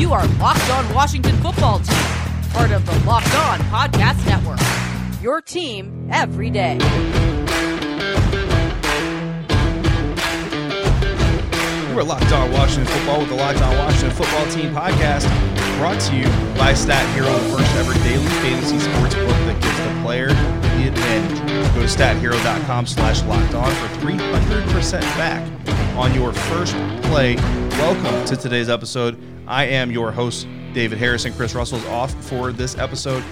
You 0.00 0.14
are 0.14 0.26
Locked 0.38 0.70
On 0.70 0.94
Washington 0.94 1.36
Football 1.42 1.80
Team, 1.80 2.04
part 2.52 2.70
of 2.70 2.86
the 2.86 3.06
Locked 3.06 3.34
On 3.34 3.58
Podcast 3.68 4.24
Network. 4.24 4.58
Your 5.22 5.42
team 5.42 6.08
every 6.10 6.48
day. 6.48 6.78
We're 11.94 12.02
Locked 12.02 12.32
On 12.32 12.50
Washington 12.50 12.86
Football 12.86 13.18
with 13.20 13.28
the 13.28 13.34
Locked 13.34 13.60
On 13.60 13.76
Washington 13.76 14.10
Football 14.12 14.46
Team 14.46 14.74
podcast, 14.74 15.28
brought 15.76 16.00
to 16.00 16.16
you 16.16 16.24
by 16.56 16.72
Stat 16.72 17.06
Hero, 17.14 17.30
the 17.30 17.58
first 17.58 17.70
ever 17.76 17.92
daily 18.02 18.24
fantasy 18.40 18.78
sports 18.78 19.14
book 19.16 19.28
that 19.28 19.60
gives 19.60 19.78
the 19.80 20.02
player 20.02 20.59
Go 20.94 21.86
to 21.86 21.86
stathero.com 21.86 22.86
slash 22.86 23.22
locked 23.22 23.54
on 23.54 23.70
for 23.76 24.06
300% 24.06 25.00
back 25.16 25.46
on 25.96 26.14
your 26.14 26.32
first 26.32 26.74
play. 27.04 27.36
Welcome 27.36 28.24
to 28.26 28.36
today's 28.36 28.68
episode. 28.68 29.18
I 29.46 29.64
am 29.66 29.90
your 29.90 30.10
host, 30.10 30.46
David 30.72 30.98
Harrison. 30.98 31.32
Chris 31.32 31.54
Russell's 31.54 31.84
off 31.86 32.12
for 32.24 32.52
this 32.52 32.76
episode. 32.76 33.22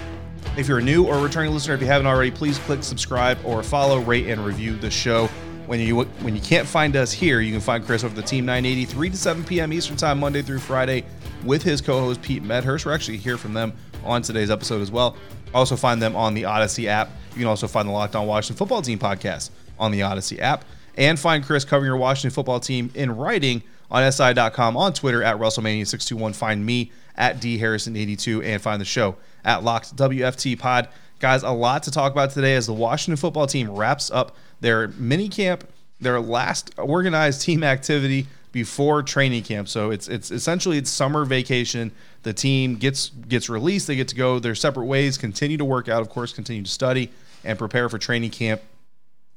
If 0.57 0.67
you're 0.67 0.79
a 0.79 0.83
new 0.83 1.05
or 1.05 1.19
returning 1.19 1.53
listener, 1.53 1.75
if 1.75 1.81
you 1.81 1.87
haven't 1.87 2.07
already, 2.07 2.31
please 2.31 2.57
click 2.59 2.83
subscribe 2.83 3.37
or 3.43 3.61
follow, 3.61 3.99
rate, 3.99 4.27
and 4.27 4.43
review 4.45 4.75
the 4.75 4.89
show. 4.89 5.27
When 5.67 5.79
you 5.79 6.01
when 6.03 6.35
you 6.35 6.41
can't 6.41 6.67
find 6.67 6.95
us 6.95 7.11
here, 7.11 7.41
you 7.41 7.51
can 7.51 7.61
find 7.61 7.85
Chris 7.85 8.03
over 8.03 8.15
the 8.15 8.23
Team 8.23 8.45
980, 8.45 8.85
3 8.85 9.09
to 9.11 9.17
7 9.17 9.43
p.m. 9.43 9.71
Eastern 9.71 9.97
Time, 9.97 10.19
Monday 10.19 10.41
through 10.41 10.59
Friday, 10.59 11.05
with 11.43 11.61
his 11.61 11.81
co-host 11.81 12.21
Pete 12.21 12.41
Medhurst. 12.41 12.85
We're 12.85 12.93
actually 12.93 13.17
hear 13.17 13.37
from 13.37 13.53
them 13.53 13.73
on 14.03 14.21
today's 14.21 14.49
episode 14.49 14.81
as 14.81 14.91
well. 14.91 15.15
Also 15.53 15.75
find 15.75 16.01
them 16.01 16.15
on 16.15 16.33
the 16.33 16.45
Odyssey 16.45 16.87
app. 16.87 17.09
You 17.31 17.37
can 17.37 17.47
also 17.47 17.67
find 17.67 17.87
the 17.87 17.93
Locked 17.93 18.15
On 18.15 18.27
Washington 18.27 18.57
Football 18.57 18.81
Team 18.81 18.99
podcast 18.99 19.49
on 19.77 19.91
the 19.91 20.01
Odyssey 20.03 20.39
app, 20.39 20.65
and 20.97 21.17
find 21.19 21.43
Chris 21.43 21.63
covering 21.63 21.87
your 21.87 21.97
Washington 21.97 22.31
Football 22.31 22.59
Team 22.59 22.91
in 22.93 23.15
writing 23.15 23.63
on 23.91 24.11
SI.com, 24.11 24.77
on 24.77 24.93
Twitter 24.93 25.23
at 25.23 25.37
Russellmania621. 25.37 26.35
Find 26.35 26.65
me 26.65 26.91
at 27.15 27.39
DHarrison82 27.39 28.43
and 28.43 28.61
find 28.61 28.79
the 28.79 28.85
show 28.85 29.15
at 29.43 29.63
Locked 29.63 29.95
WFT 29.95 30.57
Pod. 30.57 30.87
Guys, 31.19 31.43
a 31.43 31.51
lot 31.51 31.83
to 31.83 31.91
talk 31.91 32.11
about 32.11 32.31
today 32.31 32.55
as 32.55 32.67
the 32.67 32.73
Washington 32.73 33.17
football 33.17 33.47
team 33.47 33.69
wraps 33.71 34.09
up 34.11 34.35
their 34.61 34.89
mini 34.89 35.27
camp, 35.27 35.67
their 35.99 36.19
last 36.19 36.71
organized 36.77 37.41
team 37.41 37.63
activity 37.63 38.27
before 38.51 39.03
training 39.03 39.43
camp. 39.43 39.67
So 39.67 39.91
it's 39.91 40.07
it's 40.07 40.31
essentially 40.31 40.77
it's 40.77 40.89
summer 40.89 41.25
vacation. 41.25 41.91
The 42.23 42.33
team 42.33 42.75
gets 42.75 43.09
gets 43.09 43.49
released, 43.49 43.87
they 43.87 43.95
get 43.95 44.09
to 44.09 44.15
go 44.15 44.39
their 44.39 44.55
separate 44.55 44.85
ways, 44.85 45.17
continue 45.17 45.57
to 45.57 45.65
work 45.65 45.87
out, 45.87 46.01
of 46.01 46.09
course, 46.09 46.33
continue 46.33 46.63
to 46.63 46.69
study 46.69 47.11
and 47.43 47.57
prepare 47.57 47.87
for 47.87 47.97
training 47.97 48.31
camp 48.31 48.61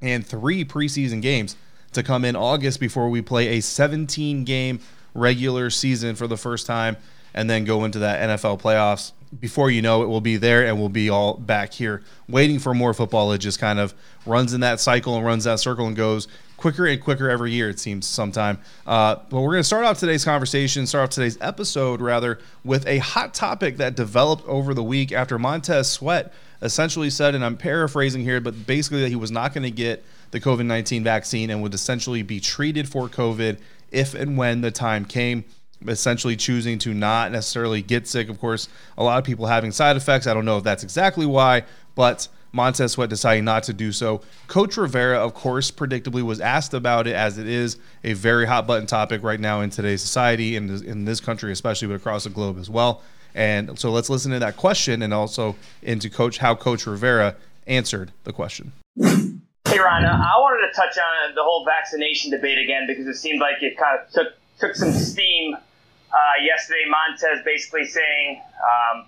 and 0.01 0.27
three 0.27 0.65
preseason 0.65 1.23
games 1.23 1.57
to 1.93 2.03
come 2.03 2.25
in 2.25 2.35
August 2.35 2.81
before 2.81 3.09
we 3.09 3.23
play 3.23 3.59
a 3.59 3.61
17 3.61 4.45
game 4.45 4.81
regular 5.15 5.71
season 5.71 6.15
for 6.15 6.27
the 6.27 6.37
first 6.37 6.67
time 6.67 6.97
and 7.35 7.49
then 7.49 7.65
go 7.65 7.85
into 7.85 8.01
that 8.01 8.29
NFL 8.29 8.61
playoffs. 8.61 9.13
Before 9.39 9.71
you 9.71 9.81
know 9.81 10.03
it, 10.03 10.09
we'll 10.09 10.21
be 10.21 10.37
there 10.37 10.67
and 10.67 10.79
we'll 10.79 10.91
be 10.91 11.09
all 11.09 11.35
back 11.35 11.73
here 11.73 12.03
waiting 12.29 12.59
for 12.59 12.75
more 12.75 12.93
football. 12.93 13.33
It 13.33 13.39
just 13.39 13.59
kind 13.59 13.79
of 13.79 13.95
runs 14.27 14.53
in 14.53 14.61
that 14.61 14.81
cycle 14.81 15.17
and 15.17 15.25
runs 15.25 15.45
that 15.45 15.59
circle 15.61 15.87
and 15.87 15.97
goes 15.97 16.29
quicker 16.63 16.87
and 16.87 17.03
quicker 17.03 17.29
every 17.29 17.51
year, 17.51 17.69
it 17.69 17.81
seems, 17.81 18.07
sometime. 18.07 18.57
Uh, 18.87 19.17
but 19.29 19.41
we're 19.41 19.51
going 19.51 19.59
to 19.59 19.65
start 19.65 19.85
off 19.85 19.99
today's 19.99 20.25
conversation, 20.25 20.87
start 20.87 21.03
off 21.03 21.11
today's 21.11 21.37
episode, 21.41 22.01
rather, 22.01 22.39
with 22.65 22.87
a 22.87 22.99
hot 22.99 23.35
topic 23.35 23.79
that 23.79 23.97
developed 23.97 24.47
over 24.47 24.73
the 24.73 24.83
week 24.83 25.11
after 25.11 25.41
Montez 25.41 25.91
Sweat 25.91 26.33
essentially 26.63 27.11
said, 27.11 27.35
and 27.35 27.45
I'm 27.45 27.57
paraphrasing 27.57 28.23
here, 28.23 28.41
but 28.41 28.65
basically 28.65 29.01
that 29.01 29.09
he 29.09 29.17
was 29.17 29.33
not 29.33 29.53
going 29.53 29.65
to 29.65 29.73
get 29.73 30.05
the 30.31 30.39
COVID 30.39 30.65
19 30.65 31.03
vaccine 31.03 31.51
and 31.51 31.61
would 31.63 31.75
essentially 31.75 32.23
be 32.23 32.39
treated 32.39 32.89
for 32.89 33.09
COVID 33.09 33.59
if 33.91 34.15
and 34.15 34.39
when 34.39 34.61
the 34.61 34.71
time 34.71 35.05
came. 35.05 35.45
Essentially, 35.89 36.37
choosing 36.37 36.79
to 36.79 36.95
not 36.95 37.33
necessarily 37.33 37.83
get 37.83 38.07
sick. 38.07 38.29
Of 38.29 38.39
course, 38.39 38.69
a 38.97 39.03
lot 39.03 39.19
of 39.19 39.25
people 39.25 39.47
having 39.47 39.73
side 39.73 39.97
effects. 39.97 40.29
I 40.29 40.35
don't 40.35 40.45
know 40.45 40.59
if 40.59 40.63
that's 40.63 40.85
exactly 40.85 41.27
why, 41.27 41.65
but 41.97 42.29
Montez 42.53 42.93
Sweat 42.93 43.09
deciding 43.09 43.45
not 43.45 43.63
to 43.65 43.73
do 43.73 43.93
so. 43.93 44.21
Coach 44.47 44.77
Rivera, 44.77 45.19
of 45.19 45.35
course, 45.35 45.71
predictably 45.71 46.23
was 46.23 46.41
asked 46.41 46.75
about 46.75 47.07
it 47.07 47.15
as 47.15 47.39
it 47.39 47.49
is 47.49 47.79
a 48.05 48.13
very 48.13 48.47
hot 48.47 48.67
button 48.67 48.87
topic 48.87 49.23
right 49.23 49.41
now 49.41 49.63
in 49.63 49.71
today's 49.71 50.03
society 50.03 50.57
and 50.57 50.71
in 50.83 51.05
this 51.05 51.21
country, 51.21 51.51
especially, 51.53 51.89
but 51.89 51.95
across 51.95 52.25
the 52.25 52.31
globe 52.31 52.59
as 52.59 52.69
well. 52.69 53.03
And 53.35 53.79
so 53.79 53.91
let's 53.91 54.11
listen 54.11 54.31
to 54.33 54.39
that 54.41 54.57
question 54.57 55.03
and 55.03 55.15
also 55.15 55.57
into 55.83 56.11
Coach 56.11 56.39
how 56.39 56.55
Coach 56.55 56.87
Rivera 56.87 57.35
answered 57.67 58.13
the 58.25 58.33
question. 58.33 58.73
Hey 59.73 59.79
Ron, 59.79 60.05
I 60.05 60.37
wanted 60.37 60.69
to 60.69 60.75
touch 60.77 60.99
on 60.99 61.35
the 61.35 61.43
whole 61.43 61.65
vaccination 61.65 62.31
debate 62.31 62.59
again 62.59 62.87
because 62.87 63.07
it 63.07 63.15
seemed 63.15 63.41
like 63.41 63.63
it 63.63 63.79
kind 63.79 64.01
of 64.01 64.13
took 64.13 64.27
took 64.59 64.75
some 64.77 64.93
steam 64.93 65.55
uh, 65.55 66.35
yesterday. 66.45 66.85
Montez 66.91 67.43
basically 67.43 67.87
saying 67.87 68.43
um, 68.61 69.07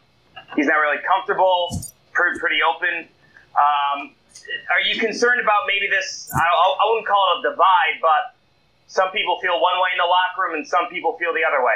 he's 0.57 0.67
not 0.67 0.77
really 0.77 1.03
comfortable, 1.07 1.85
pretty, 2.13 2.39
pretty 2.39 2.61
open. 2.65 3.07
Um, 3.57 4.15
are 4.71 4.81
you 4.87 5.01
concerned 5.01 5.41
about 5.41 5.63
maybe 5.67 5.89
this? 5.89 6.31
I, 6.35 6.39
I 6.39 6.91
wouldn't 6.91 7.07
call 7.07 7.25
it 7.35 7.47
a 7.47 7.51
divide, 7.51 7.97
but 8.01 8.37
some 8.87 9.11
people 9.11 9.39
feel 9.41 9.61
one 9.61 9.77
way 9.81 9.91
in 9.93 9.99
the 9.99 10.05
locker 10.05 10.43
room 10.43 10.55
and 10.57 10.67
some 10.67 10.87
people 10.89 11.17
feel 11.19 11.33
the 11.33 11.43
other 11.47 11.65
way. 11.65 11.75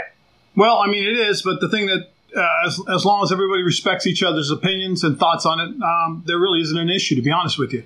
Well, 0.56 0.78
I 0.78 0.88
mean, 0.88 1.04
it 1.04 1.18
is, 1.18 1.42
but 1.42 1.60
the 1.60 1.68
thing 1.68 1.86
that 1.86 2.08
uh, 2.36 2.66
as, 2.66 2.80
as 2.92 3.04
long 3.04 3.22
as 3.22 3.32
everybody 3.32 3.62
respects 3.62 4.06
each 4.06 4.22
other's 4.22 4.50
opinions 4.50 5.04
and 5.04 5.18
thoughts 5.18 5.46
on 5.46 5.60
it, 5.60 5.82
um, 5.82 6.22
there 6.26 6.38
really 6.38 6.60
isn't 6.60 6.76
an 6.76 6.90
issue, 6.90 7.14
to 7.16 7.22
be 7.22 7.30
honest 7.30 7.58
with 7.58 7.72
you. 7.72 7.84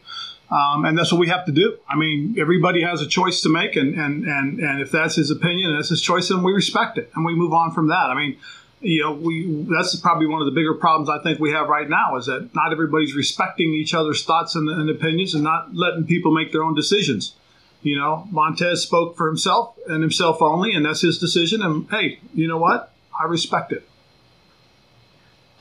Um, 0.50 0.84
and 0.84 0.98
that's 0.98 1.10
what 1.10 1.18
we 1.18 1.28
have 1.28 1.46
to 1.46 1.52
do. 1.52 1.78
I 1.88 1.96
mean, 1.96 2.36
everybody 2.38 2.82
has 2.82 3.00
a 3.00 3.06
choice 3.06 3.40
to 3.42 3.48
make, 3.48 3.74
and, 3.76 3.94
and, 3.94 4.24
and, 4.24 4.58
and 4.60 4.82
if 4.82 4.90
that's 4.90 5.14
his 5.16 5.30
opinion 5.30 5.70
and 5.70 5.78
that's 5.78 5.88
his 5.88 6.02
choice, 6.02 6.28
then 6.28 6.42
we 6.42 6.52
respect 6.52 6.98
it 6.98 7.10
and 7.14 7.24
we 7.24 7.34
move 7.34 7.54
on 7.54 7.72
from 7.72 7.88
that. 7.88 8.10
I 8.10 8.14
mean, 8.14 8.36
you 8.82 9.00
know, 9.02 9.12
we 9.12 9.66
that's 9.70 9.94
probably 9.96 10.26
one 10.26 10.40
of 10.40 10.46
the 10.46 10.52
bigger 10.52 10.74
problems 10.74 11.08
I 11.08 11.22
think 11.22 11.38
we 11.38 11.52
have 11.52 11.68
right 11.68 11.88
now 11.88 12.16
is 12.16 12.26
that 12.26 12.50
not 12.54 12.72
everybody's 12.72 13.14
respecting 13.14 13.72
each 13.74 13.94
other's 13.94 14.24
thoughts 14.24 14.56
and, 14.56 14.68
and 14.68 14.90
opinions 14.90 15.34
and 15.34 15.44
not 15.44 15.74
letting 15.74 16.04
people 16.04 16.34
make 16.34 16.52
their 16.52 16.64
own 16.64 16.74
decisions. 16.74 17.34
You 17.82 17.96
know, 17.96 18.26
Montez 18.30 18.82
spoke 18.82 19.16
for 19.16 19.26
himself 19.26 19.76
and 19.88 20.02
himself 20.02 20.42
only, 20.42 20.74
and 20.74 20.84
that's 20.84 21.00
his 21.00 21.18
decision. 21.18 21.62
And 21.62 21.88
hey, 21.90 22.18
you 22.34 22.48
know 22.48 22.58
what? 22.58 22.92
I 23.18 23.24
respect 23.24 23.72
it. 23.72 23.88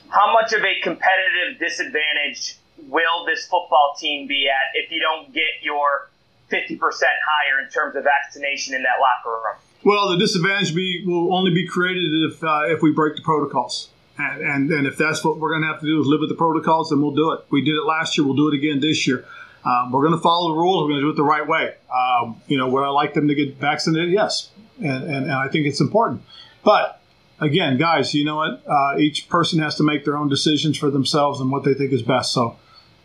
How 0.08 0.32
much 0.32 0.52
of 0.52 0.62
a 0.62 0.80
competitive 0.82 1.58
disadvantage 1.58 2.56
will 2.88 3.24
this 3.24 3.46
football 3.46 3.94
team 3.98 4.26
be 4.26 4.48
at 4.48 4.76
if 4.76 4.90
you 4.90 5.00
don't 5.00 5.32
get 5.32 5.62
your 5.62 6.10
50% 6.50 6.78
higher 6.78 7.64
in 7.64 7.70
terms 7.70 7.96
of 7.96 8.04
vaccination 8.04 8.74
in 8.74 8.82
that 8.82 8.96
locker 9.00 9.30
room? 9.30 9.56
Well, 9.84 10.10
the 10.10 10.18
disadvantage 10.18 10.74
be, 10.74 11.04
will 11.06 11.34
only 11.34 11.52
be 11.52 11.66
created 11.66 12.30
if 12.30 12.42
uh, 12.42 12.62
if 12.66 12.82
we 12.82 12.92
break 12.92 13.16
the 13.16 13.22
protocols. 13.22 13.88
And, 14.18 14.42
and, 14.42 14.70
and 14.70 14.86
if 14.86 14.98
that's 14.98 15.24
what 15.24 15.38
we're 15.38 15.50
going 15.50 15.62
to 15.62 15.68
have 15.68 15.80
to 15.80 15.86
do 15.86 16.00
is 16.00 16.06
live 16.06 16.20
with 16.20 16.28
the 16.28 16.36
protocols, 16.36 16.90
then 16.90 17.00
we'll 17.00 17.14
do 17.14 17.32
it. 17.32 17.44
We 17.50 17.64
did 17.64 17.74
it 17.76 17.84
last 17.84 18.16
year. 18.16 18.26
We'll 18.26 18.36
do 18.36 18.48
it 18.48 18.54
again 18.54 18.80
this 18.80 19.06
year. 19.06 19.24
Um, 19.64 19.90
we're 19.90 20.02
going 20.02 20.14
to 20.14 20.20
follow 20.20 20.52
the 20.52 20.60
rules. 20.60 20.82
We're 20.82 20.90
going 20.90 21.00
to 21.00 21.06
do 21.06 21.10
it 21.10 21.16
the 21.16 21.22
right 21.22 21.46
way. 21.46 21.74
Um, 21.92 22.40
you 22.46 22.58
know, 22.58 22.68
would 22.68 22.84
I 22.84 22.88
like 22.88 23.14
them 23.14 23.28
to 23.28 23.34
get 23.34 23.56
vaccinated? 23.56 24.12
Yes. 24.12 24.50
And, 24.78 25.04
and, 25.04 25.24
and 25.24 25.32
I 25.32 25.48
think 25.48 25.66
it's 25.66 25.80
important. 25.80 26.22
But 26.62 27.00
again, 27.40 27.78
guys, 27.78 28.12
you 28.12 28.24
know 28.24 28.36
what? 28.36 28.62
Uh, 28.68 28.98
each 28.98 29.28
person 29.28 29.60
has 29.60 29.76
to 29.76 29.82
make 29.82 30.04
their 30.04 30.16
own 30.16 30.28
decisions 30.28 30.76
for 30.76 30.90
themselves 30.90 31.40
and 31.40 31.50
what 31.50 31.64
they 31.64 31.74
think 31.74 31.92
is 31.92 32.02
best. 32.02 32.32
So 32.32 32.58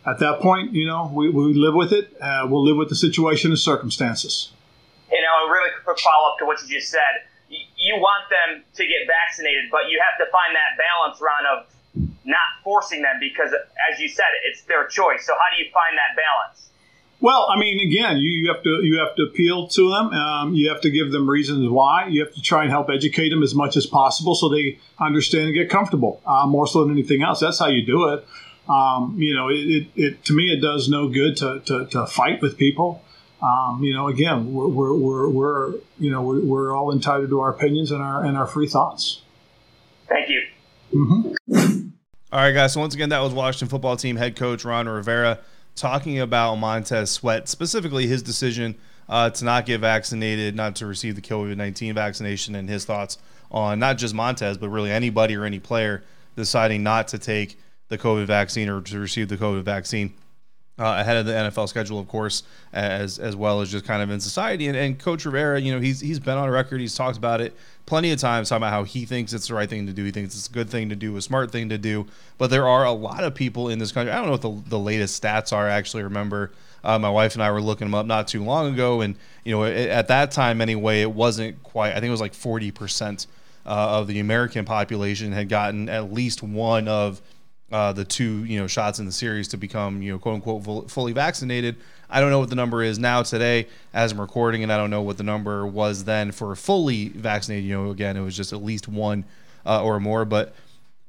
at 0.06 0.18
that 0.18 0.40
point, 0.40 0.72
you 0.72 0.86
know, 0.86 1.10
we, 1.14 1.30
we 1.30 1.54
live 1.54 1.74
with 1.74 1.92
it. 1.92 2.14
Uh, 2.20 2.46
we'll 2.48 2.64
live 2.64 2.76
with 2.76 2.88
the 2.88 2.96
situation 2.96 3.50
and 3.50 3.58
circumstances. 3.58 4.52
A 5.38 5.50
really 5.50 5.70
quick 5.84 5.98
follow 6.00 6.32
up 6.32 6.38
to 6.38 6.46
what 6.46 6.60
you 6.62 6.68
just 6.68 6.90
said. 6.90 7.24
You 7.48 7.96
want 7.96 8.28
them 8.28 8.64
to 8.74 8.82
get 8.82 9.06
vaccinated, 9.06 9.70
but 9.70 9.88
you 9.88 10.02
have 10.02 10.18
to 10.18 10.30
find 10.30 10.52
that 10.52 10.76
balance, 10.76 11.20
Ron, 11.20 11.44
of 11.46 11.58
not 12.24 12.60
forcing 12.62 13.02
them 13.02 13.16
because, 13.20 13.54
as 13.90 14.00
you 14.00 14.08
said, 14.08 14.28
it's 14.44 14.62
their 14.62 14.86
choice. 14.86 15.24
So, 15.24 15.32
how 15.32 15.48
do 15.56 15.62
you 15.62 15.70
find 15.70 15.96
that 15.96 16.12
balance? 16.18 16.68
Well, 17.20 17.48
I 17.50 17.58
mean, 17.58 17.80
again, 17.80 18.18
you, 18.18 18.30
you 18.30 18.52
have 18.52 18.62
to 18.62 18.80
you 18.82 18.98
have 18.98 19.16
to 19.16 19.22
appeal 19.24 19.66
to 19.68 19.90
them. 19.90 20.12
Um, 20.12 20.54
you 20.54 20.68
have 20.68 20.80
to 20.82 20.90
give 20.90 21.10
them 21.10 21.28
reasons 21.28 21.68
why. 21.68 22.06
You 22.06 22.24
have 22.24 22.34
to 22.34 22.42
try 22.42 22.62
and 22.62 22.70
help 22.70 22.90
educate 22.90 23.30
them 23.30 23.42
as 23.42 23.54
much 23.54 23.76
as 23.76 23.86
possible 23.86 24.34
so 24.34 24.48
they 24.48 24.78
understand 25.00 25.46
and 25.46 25.54
get 25.54 25.68
comfortable. 25.68 26.20
Uh, 26.24 26.46
more 26.46 26.66
so 26.66 26.84
than 26.84 26.92
anything 26.92 27.22
else, 27.22 27.40
that's 27.40 27.58
how 27.58 27.66
you 27.66 27.84
do 27.84 28.08
it. 28.10 28.26
Um, 28.68 29.16
you 29.18 29.34
know, 29.34 29.48
it, 29.48 29.54
it, 29.54 29.88
it, 29.96 30.24
to 30.26 30.34
me 30.34 30.52
it 30.52 30.60
does 30.60 30.88
no 30.88 31.08
good 31.08 31.36
to, 31.38 31.60
to, 31.60 31.86
to 31.86 32.06
fight 32.06 32.42
with 32.42 32.58
people. 32.58 33.02
Um, 33.42 33.80
you 33.82 33.94
know, 33.94 34.08
again, 34.08 34.52
we're, 34.52 34.66
we're, 34.68 34.94
we're, 34.94 35.28
we're 35.28 35.72
you 35.98 36.10
know 36.10 36.22
we're, 36.22 36.40
we're, 36.40 36.76
all 36.76 36.92
entitled 36.92 37.30
to 37.30 37.40
our 37.40 37.50
opinions 37.50 37.92
and 37.92 38.02
our 38.02 38.24
and 38.24 38.36
our 38.36 38.46
free 38.46 38.66
thoughts. 38.66 39.22
Thank 40.08 40.28
you. 40.28 40.42
Mm-hmm. 40.92 41.88
All 42.32 42.40
right, 42.40 42.52
guys. 42.52 42.72
So 42.72 42.80
once 42.80 42.94
again, 42.94 43.10
that 43.10 43.20
was 43.20 43.32
Washington 43.32 43.68
football 43.68 43.96
team 43.96 44.16
head 44.16 44.34
coach 44.36 44.64
Ron 44.64 44.88
Rivera 44.88 45.38
talking 45.76 46.18
about 46.18 46.56
Montez 46.56 47.10
Sweat, 47.10 47.48
specifically 47.48 48.06
his 48.06 48.22
decision 48.22 48.74
uh, 49.08 49.30
to 49.30 49.44
not 49.44 49.64
get 49.64 49.80
vaccinated, 49.80 50.54
not 50.54 50.76
to 50.76 50.86
receive 50.86 51.14
the 51.14 51.22
COVID 51.22 51.56
19 51.56 51.94
vaccination, 51.94 52.54
and 52.54 52.68
his 52.68 52.84
thoughts 52.84 53.18
on 53.50 53.78
not 53.78 53.98
just 53.98 54.14
Montez, 54.14 54.58
but 54.58 54.68
really 54.68 54.90
anybody 54.90 55.36
or 55.36 55.44
any 55.44 55.58
player 55.58 56.02
deciding 56.36 56.82
not 56.82 57.08
to 57.08 57.18
take 57.18 57.58
the 57.88 57.96
COVID 57.98 58.26
vaccine 58.26 58.68
or 58.68 58.80
to 58.82 58.98
receive 58.98 59.28
the 59.28 59.36
COVID 59.36 59.62
vaccine. 59.62 60.14
Uh, 60.78 60.98
ahead 61.00 61.16
of 61.16 61.26
the 61.26 61.32
NFL 61.32 61.68
schedule, 61.68 61.98
of 61.98 62.06
course, 62.06 62.44
as 62.72 63.18
as 63.18 63.34
well 63.34 63.60
as 63.60 63.68
just 63.68 63.84
kind 63.84 64.00
of 64.00 64.10
in 64.10 64.20
society. 64.20 64.68
And, 64.68 64.76
and 64.76 64.96
Coach 64.96 65.24
Rivera, 65.24 65.60
you 65.60 65.72
know, 65.72 65.80
he's 65.80 65.98
he's 65.98 66.20
been 66.20 66.38
on 66.38 66.48
record. 66.48 66.80
He's 66.80 66.94
talked 66.94 67.18
about 67.18 67.40
it 67.40 67.56
plenty 67.84 68.12
of 68.12 68.20
times, 68.20 68.48
talking 68.50 68.60
about 68.62 68.70
how 68.70 68.84
he 68.84 69.04
thinks 69.04 69.32
it's 69.32 69.48
the 69.48 69.54
right 69.54 69.68
thing 69.68 69.86
to 69.86 69.92
do. 69.92 70.04
He 70.04 70.10
thinks 70.10 70.34
it's 70.34 70.46
a 70.46 70.52
good 70.52 70.70
thing 70.70 70.90
to 70.90 70.94
do, 70.94 71.16
a 71.16 71.22
smart 71.22 71.50
thing 71.50 71.70
to 71.70 71.78
do. 71.78 72.06
But 72.36 72.50
there 72.50 72.68
are 72.68 72.84
a 72.84 72.92
lot 72.92 73.24
of 73.24 73.34
people 73.34 73.70
in 73.70 73.78
this 73.78 73.90
country. 73.90 74.12
I 74.12 74.16
don't 74.16 74.26
know 74.26 74.32
what 74.32 74.42
the, 74.42 74.70
the 74.70 74.78
latest 74.78 75.20
stats 75.20 75.52
are. 75.52 75.66
I 75.66 75.72
actually 75.72 76.02
remember 76.02 76.52
uh, 76.84 76.98
my 76.98 77.10
wife 77.10 77.34
and 77.34 77.42
I 77.42 77.50
were 77.50 77.62
looking 77.62 77.86
them 77.86 77.94
up 77.94 78.06
not 78.06 78.28
too 78.28 78.44
long 78.44 78.72
ago, 78.72 79.00
and 79.00 79.16
you 79.44 79.52
know, 79.52 79.64
it, 79.64 79.88
at 79.88 80.08
that 80.08 80.30
time 80.30 80.60
anyway, 80.60 81.00
it 81.00 81.10
wasn't 81.10 81.62
quite. 81.62 81.90
I 81.90 81.94
think 81.94 82.06
it 82.06 82.10
was 82.10 82.20
like 82.20 82.34
forty 82.34 82.70
percent 82.70 83.26
uh, 83.66 83.98
of 83.98 84.06
the 84.06 84.20
American 84.20 84.64
population 84.64 85.32
had 85.32 85.48
gotten 85.48 85.88
at 85.88 86.12
least 86.12 86.42
one 86.42 86.88
of 86.88 87.20
uh, 87.70 87.92
the 87.92 88.04
two 88.04 88.44
you 88.44 88.58
know 88.58 88.66
shots 88.66 88.98
in 88.98 89.06
the 89.06 89.12
series 89.12 89.48
to 89.48 89.56
become 89.56 90.00
you 90.00 90.12
know 90.12 90.18
quote 90.18 90.36
unquote 90.36 90.90
fully 90.90 91.12
vaccinated. 91.12 91.76
I 92.10 92.20
don't 92.20 92.30
know 92.30 92.38
what 92.38 92.48
the 92.48 92.56
number 92.56 92.82
is 92.82 92.98
now 92.98 93.22
today 93.22 93.66
as 93.92 94.12
I'm 94.12 94.20
recording, 94.20 94.62
and 94.62 94.72
I 94.72 94.78
don't 94.78 94.90
know 94.90 95.02
what 95.02 95.18
the 95.18 95.22
number 95.22 95.66
was 95.66 96.04
then 96.04 96.32
for 96.32 96.54
fully 96.56 97.08
vaccinated. 97.08 97.64
You 97.64 97.74
know, 97.74 97.90
again, 97.90 98.16
it 98.16 98.22
was 98.22 98.36
just 98.36 98.52
at 98.52 98.62
least 98.62 98.88
one 98.88 99.24
uh, 99.66 99.82
or 99.82 100.00
more. 100.00 100.24
But 100.24 100.54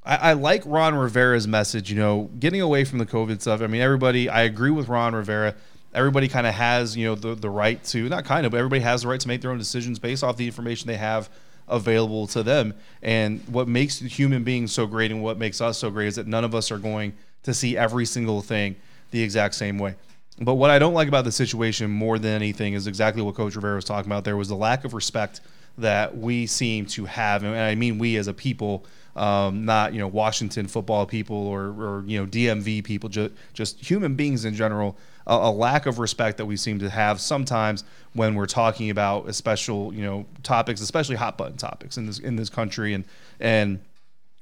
I, 0.04 0.16
I, 0.18 0.34
like 0.34 0.62
Ron 0.66 0.96
Rivera's 0.96 1.48
message. 1.48 1.90
You 1.90 1.98
know, 1.98 2.30
getting 2.40 2.60
away 2.60 2.84
from 2.84 3.00
the 3.00 3.06
COVID 3.06 3.40
stuff. 3.40 3.62
I 3.62 3.68
mean, 3.68 3.82
everybody. 3.82 4.28
I 4.28 4.42
agree 4.42 4.72
with 4.72 4.90
Ron 4.90 5.16
Rivera. 5.16 5.56
Everybody 5.94 6.28
kind 6.28 6.46
of 6.46 6.54
has 6.54 6.98
you 6.98 7.06
know 7.08 7.16
the 7.16 7.36
the 7.36 7.50
right 7.50 7.82
to 7.86 8.10
not 8.10 8.26
kind 8.26 8.46
of, 8.46 8.52
but 8.52 8.58
everybody 8.58 8.82
has 8.82 9.04
the 9.04 9.08
right 9.08 9.20
to 9.22 9.28
make 9.30 9.40
their 9.42 9.52
own 9.52 9.58
decisions 9.58 9.98
based 9.98 10.26
off 10.26 10.36
the 10.36 10.46
information 10.46 10.88
they 10.88 10.98
have 10.98 11.30
available 11.70 12.28
to 12.28 12.44
them. 12.44 12.74
And 13.02 13.42
what 13.48 13.68
makes 13.68 14.00
human 14.00 14.44
beings 14.44 14.72
so 14.72 14.86
great 14.86 15.12
and 15.12 15.22
what 15.22 15.38
makes 15.38 15.62
us 15.62 15.78
so 15.78 15.90
great 15.90 16.08
is 16.08 16.16
that 16.16 16.28
none 16.28 16.44
of 16.44 16.54
us 16.56 16.72
are 16.72 16.78
going 16.78 17.14
to 17.44 17.54
see 17.54 17.78
every 17.78 18.06
single 18.06 18.42
thing 18.42 18.76
the 19.12 19.22
exact 19.22 19.56
same 19.56 19.78
way. 19.78 19.96
But 20.42 20.56
what 20.56 20.70
I 20.70 20.80
don't 20.80 20.94
like 20.94 21.08
about 21.08 21.26
the 21.26 21.32
situation 21.32 21.90
more 21.90 22.18
than 22.18 22.32
anything 22.32 22.74
is 22.74 22.88
exactly 22.88 23.22
what 23.22 23.36
Coach 23.36 23.56
Rivera 23.56 23.76
was 23.76 23.86
talking 23.86 24.10
about. 24.10 24.24
There 24.24 24.38
was 24.38 24.48
the 24.48 24.56
lack 24.56 24.86
of 24.86 24.94
respect 24.94 25.42
that 25.78 26.18
we 26.18 26.46
seem 26.46 26.86
to 26.86 27.06
have, 27.06 27.44
and 27.44 27.56
I 27.56 27.76
mean 27.76 27.98
we 27.98 28.18
as 28.18 28.28
a 28.28 28.34
people, 28.34 28.86
um, 29.20 29.66
not 29.66 29.94
you 29.94 30.00
know 30.00 30.08
Washington 30.08 30.68
football 30.68 31.06
people 31.06 31.36
or, 31.36 31.68
or 31.68 32.04
you 32.06 32.20
know 32.20 32.26
DMV 32.26 32.84
people, 32.84 33.10
just 33.10 33.32
just 33.54 33.80
human 33.80 34.16
beings 34.16 34.46
in 34.46 34.56
general 34.56 34.98
a, 35.30 35.36
a, 35.36 35.52
lack 35.52 35.86
of 35.86 36.00
respect 36.00 36.38
that 36.38 36.46
we 36.46 36.58
seem 36.58 36.80
to 36.80 36.90
have 36.90 37.22
sometimes 37.22 37.84
when 38.14 38.34
we're 38.34 38.48
talking 38.48 38.90
about 38.90 39.34
special, 39.36 39.94
you 39.94 40.04
know, 40.04 40.26
topics, 40.42 40.82
especially 40.82 41.16
hot 41.16 41.38
button 41.38 41.56
topics 41.56 41.98
in 41.98 42.08
this 42.08 42.20
in 42.20 42.36
this 42.36 42.50
country, 42.50 42.94
and 42.94 43.06
and 43.40 43.80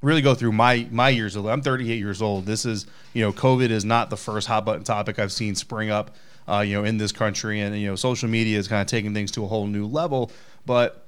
really 0.01 0.21
go 0.21 0.33
through 0.33 0.53
my 0.53 0.87
my 0.89 1.09
years 1.09 1.35
of 1.35 1.45
I'm 1.45 1.61
38 1.61 1.97
years 1.97 2.21
old. 2.21 2.45
This 2.45 2.65
is 2.65 2.87
you 3.13 3.21
know, 3.21 3.33
COVID 3.33 3.69
is 3.69 3.83
not 3.83 4.09
the 4.09 4.17
first 4.17 4.47
hot 4.47 4.65
button 4.65 4.83
topic 4.83 5.19
I've 5.19 5.33
seen 5.33 5.55
spring 5.55 5.89
up, 5.89 6.15
uh, 6.47 6.59
you 6.59 6.75
know, 6.75 6.85
in 6.85 6.97
this 6.97 7.11
country, 7.11 7.59
and 7.59 7.77
you 7.77 7.87
know, 7.87 7.95
social 7.95 8.29
media 8.29 8.57
is 8.57 8.67
kind 8.67 8.81
of 8.81 8.87
taking 8.87 9.13
things 9.13 9.31
to 9.31 9.43
a 9.43 9.47
whole 9.47 9.67
new 9.67 9.85
level, 9.85 10.31
but 10.65 11.06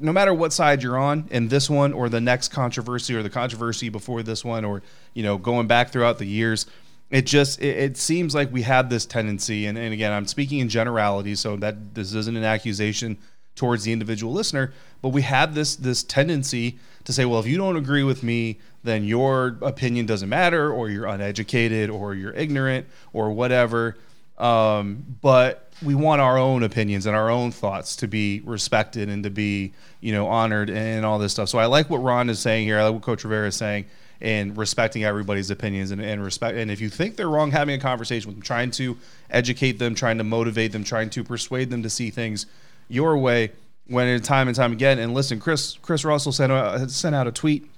no 0.00 0.12
matter 0.12 0.34
what 0.34 0.52
side 0.52 0.82
you're 0.82 0.98
on 0.98 1.26
in 1.30 1.48
this 1.48 1.70
one 1.70 1.92
or 1.92 2.08
the 2.08 2.20
next 2.20 2.48
controversy 2.48 3.14
or 3.14 3.22
the 3.22 3.30
controversy 3.30 3.88
before 3.88 4.22
this 4.22 4.44
one 4.44 4.64
or 4.64 4.82
you 5.14 5.22
know 5.22 5.38
going 5.38 5.66
back 5.66 5.90
throughout 5.90 6.18
the 6.18 6.26
years 6.26 6.66
it 7.10 7.24
just 7.24 7.60
it, 7.60 7.76
it, 7.76 7.96
seems 7.96 8.34
like 8.34 8.52
we 8.52 8.62
have 8.62 8.90
this 8.90 9.06
tendency 9.06 9.66
and, 9.66 9.78
and 9.78 9.92
again 9.92 10.12
i'm 10.12 10.26
speaking 10.26 10.58
in 10.58 10.68
generality 10.68 11.34
so 11.34 11.56
that 11.56 11.94
this 11.94 12.14
isn't 12.14 12.36
an 12.36 12.44
accusation 12.44 13.16
towards 13.54 13.84
the 13.84 13.92
individual 13.92 14.32
listener 14.32 14.72
but 15.02 15.10
we 15.10 15.22
have 15.22 15.54
this 15.54 15.76
this 15.76 16.02
tendency 16.02 16.78
to 17.04 17.12
say 17.12 17.24
well 17.24 17.38
if 17.38 17.46
you 17.46 17.56
don't 17.56 17.76
agree 17.76 18.02
with 18.02 18.22
me 18.22 18.58
then 18.86 19.04
your 19.04 19.58
opinion 19.62 20.06
doesn't 20.06 20.28
matter 20.28 20.72
or 20.72 20.88
you're 20.88 21.06
uneducated 21.06 21.90
or 21.90 22.14
you're 22.14 22.32
ignorant 22.32 22.86
or 23.12 23.32
whatever. 23.32 23.96
Um, 24.38 25.04
but 25.20 25.65
we 25.82 25.94
want 25.94 26.20
our 26.20 26.38
own 26.38 26.62
opinions 26.62 27.06
and 27.06 27.14
our 27.14 27.30
own 27.30 27.50
thoughts 27.50 27.96
to 27.96 28.08
be 28.08 28.40
respected 28.44 29.08
and 29.08 29.24
to 29.24 29.30
be 29.30 29.72
you 30.00 30.12
know 30.12 30.26
honored 30.26 30.70
and 30.70 31.04
all 31.04 31.18
this 31.18 31.32
stuff 31.32 31.48
so 31.48 31.58
i 31.58 31.66
like 31.66 31.90
what 31.90 31.98
ron 31.98 32.30
is 32.30 32.38
saying 32.38 32.66
here 32.66 32.78
i 32.78 32.84
like 32.84 32.94
what 32.94 33.02
coach 33.02 33.24
rivera 33.24 33.48
is 33.48 33.56
saying 33.56 33.84
and 34.20 34.56
respecting 34.56 35.04
everybody's 35.04 35.50
opinions 35.50 35.90
and, 35.90 36.00
and 36.00 36.22
respect. 36.22 36.56
And 36.56 36.70
if 36.70 36.80
you 36.80 36.88
think 36.88 37.16
they're 37.16 37.28
wrong, 37.28 37.50
having 37.50 37.74
a 37.74 37.78
conversation 37.78 38.28
with 38.28 38.36
them, 38.36 38.42
trying 38.42 38.70
to 38.72 38.96
educate 39.30 39.78
them, 39.78 39.94
trying 39.94 40.18
to 40.18 40.24
motivate 40.24 40.72
them, 40.72 40.84
trying 40.84 41.10
to 41.10 41.24
persuade 41.24 41.70
them 41.70 41.82
to 41.82 41.90
see 41.90 42.10
things 42.10 42.46
your 42.88 43.16
way. 43.18 43.52
When 43.88 44.20
time 44.20 44.48
and 44.48 44.56
time 44.56 44.72
again, 44.72 44.98
and 44.98 45.14
listen, 45.14 45.38
Chris 45.38 45.78
Chris 45.80 46.04
Russell 46.04 46.32
sent 46.32 46.50
out, 46.50 46.90
sent 46.90 47.14
out 47.14 47.28
a 47.28 47.32
tweet 47.32 47.70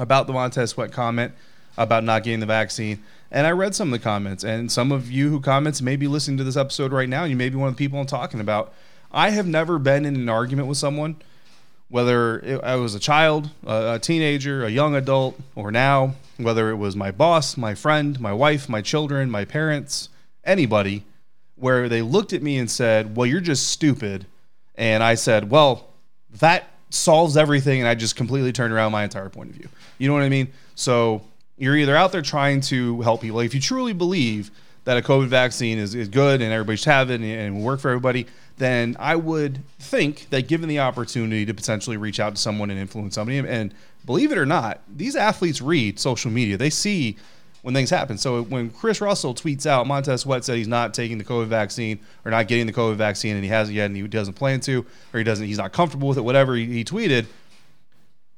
about 0.00 0.26
the 0.26 0.32
Montez 0.32 0.70
Sweat 0.70 0.90
comment 0.90 1.32
about 1.76 2.02
not 2.02 2.24
getting 2.24 2.40
the 2.40 2.46
vaccine. 2.46 3.04
And 3.34 3.48
I 3.48 3.50
read 3.50 3.74
some 3.74 3.92
of 3.92 4.00
the 4.00 4.04
comments, 4.04 4.44
and 4.44 4.70
some 4.70 4.92
of 4.92 5.10
you 5.10 5.28
who 5.28 5.40
comments 5.40 5.82
may 5.82 5.96
be 5.96 6.06
listening 6.06 6.36
to 6.36 6.44
this 6.44 6.56
episode 6.56 6.92
right 6.92 7.08
now. 7.08 7.24
You 7.24 7.34
may 7.34 7.48
be 7.48 7.56
one 7.56 7.68
of 7.68 7.74
the 7.74 7.78
people 7.84 7.98
I'm 7.98 8.06
talking 8.06 8.38
about. 8.38 8.72
I 9.10 9.30
have 9.30 9.44
never 9.44 9.80
been 9.80 10.04
in 10.04 10.14
an 10.14 10.28
argument 10.28 10.68
with 10.68 10.78
someone 10.78 11.16
whether 11.88 12.60
I 12.64 12.76
was 12.76 12.94
a 12.94 13.00
child, 13.00 13.50
a, 13.66 13.98
teenager, 13.98 14.64
a 14.64 14.70
young 14.70 14.94
adult, 14.94 15.38
or 15.56 15.72
now, 15.72 16.14
whether 16.36 16.70
it 16.70 16.76
was 16.76 16.94
my 16.94 17.10
boss, 17.10 17.56
my 17.56 17.74
friend, 17.74 18.18
my 18.20 18.32
wife, 18.32 18.68
my 18.68 18.80
children, 18.80 19.32
my 19.32 19.44
parents, 19.44 20.10
anybody, 20.44 21.02
where 21.56 21.88
they 21.88 22.02
looked 22.02 22.32
at 22.32 22.40
me 22.40 22.56
and 22.56 22.70
said, 22.70 23.16
Well, 23.16 23.26
you're 23.26 23.40
just 23.40 23.66
stupid. 23.66 24.26
And 24.76 25.02
I 25.02 25.16
said, 25.16 25.50
Well, 25.50 25.88
that 26.38 26.70
solves 26.88 27.36
everything. 27.36 27.80
And 27.80 27.88
I 27.88 27.96
just 27.96 28.14
completely 28.14 28.52
turned 28.52 28.72
around 28.72 28.92
my 28.92 29.02
entire 29.02 29.28
point 29.28 29.50
of 29.50 29.56
view. 29.56 29.68
You 29.98 30.06
know 30.06 30.14
what 30.14 30.22
I 30.22 30.28
mean? 30.28 30.52
So 30.76 31.22
you're 31.56 31.76
either 31.76 31.96
out 31.96 32.12
there 32.12 32.22
trying 32.22 32.60
to 32.62 33.00
help 33.02 33.20
people. 33.22 33.40
If 33.40 33.54
you 33.54 33.60
truly 33.60 33.92
believe 33.92 34.50
that 34.84 34.96
a 34.96 35.00
COVID 35.00 35.28
vaccine 35.28 35.78
is, 35.78 35.94
is 35.94 36.08
good 36.08 36.42
and 36.42 36.52
everybody 36.52 36.76
should 36.76 36.92
have 36.92 37.10
it 37.10 37.20
and, 37.20 37.24
and 37.24 37.56
will 37.56 37.62
work 37.62 37.80
for 37.80 37.88
everybody, 37.88 38.26
then 38.58 38.96
I 38.98 39.16
would 39.16 39.60
think 39.78 40.28
that 40.30 40.46
given 40.46 40.68
the 40.68 40.80
opportunity 40.80 41.46
to 41.46 41.54
potentially 41.54 41.96
reach 41.96 42.20
out 42.20 42.36
to 42.36 42.40
someone 42.40 42.70
and 42.70 42.78
influence 42.78 43.14
somebody, 43.14 43.38
and 43.38 43.74
believe 44.04 44.30
it 44.30 44.38
or 44.38 44.46
not, 44.46 44.80
these 44.94 45.16
athletes 45.16 45.60
read 45.60 45.98
social 45.98 46.30
media. 46.30 46.56
They 46.56 46.70
see 46.70 47.16
when 47.62 47.72
things 47.72 47.88
happen. 47.88 48.18
So 48.18 48.42
when 48.42 48.68
Chris 48.70 49.00
Russell 49.00 49.34
tweets 49.34 49.64
out, 49.64 49.86
Montez 49.86 50.20
Sweat 50.20 50.44
said 50.44 50.58
he's 50.58 50.68
not 50.68 50.92
taking 50.92 51.16
the 51.16 51.24
COVID 51.24 51.46
vaccine 51.46 51.98
or 52.24 52.30
not 52.30 52.46
getting 52.46 52.66
the 52.66 52.74
COVID 52.74 52.96
vaccine, 52.96 53.36
and 53.36 53.42
he 53.42 53.48
hasn't 53.48 53.74
yet, 53.74 53.86
and 53.86 53.96
he 53.96 54.06
doesn't 54.06 54.34
plan 54.34 54.60
to, 54.60 54.84
or 55.14 55.18
he 55.18 55.24
doesn't, 55.24 55.46
he's 55.46 55.56
not 55.56 55.72
comfortable 55.72 56.08
with 56.08 56.18
it. 56.18 56.20
Whatever 56.20 56.56
he, 56.56 56.66
he 56.66 56.84
tweeted, 56.84 57.24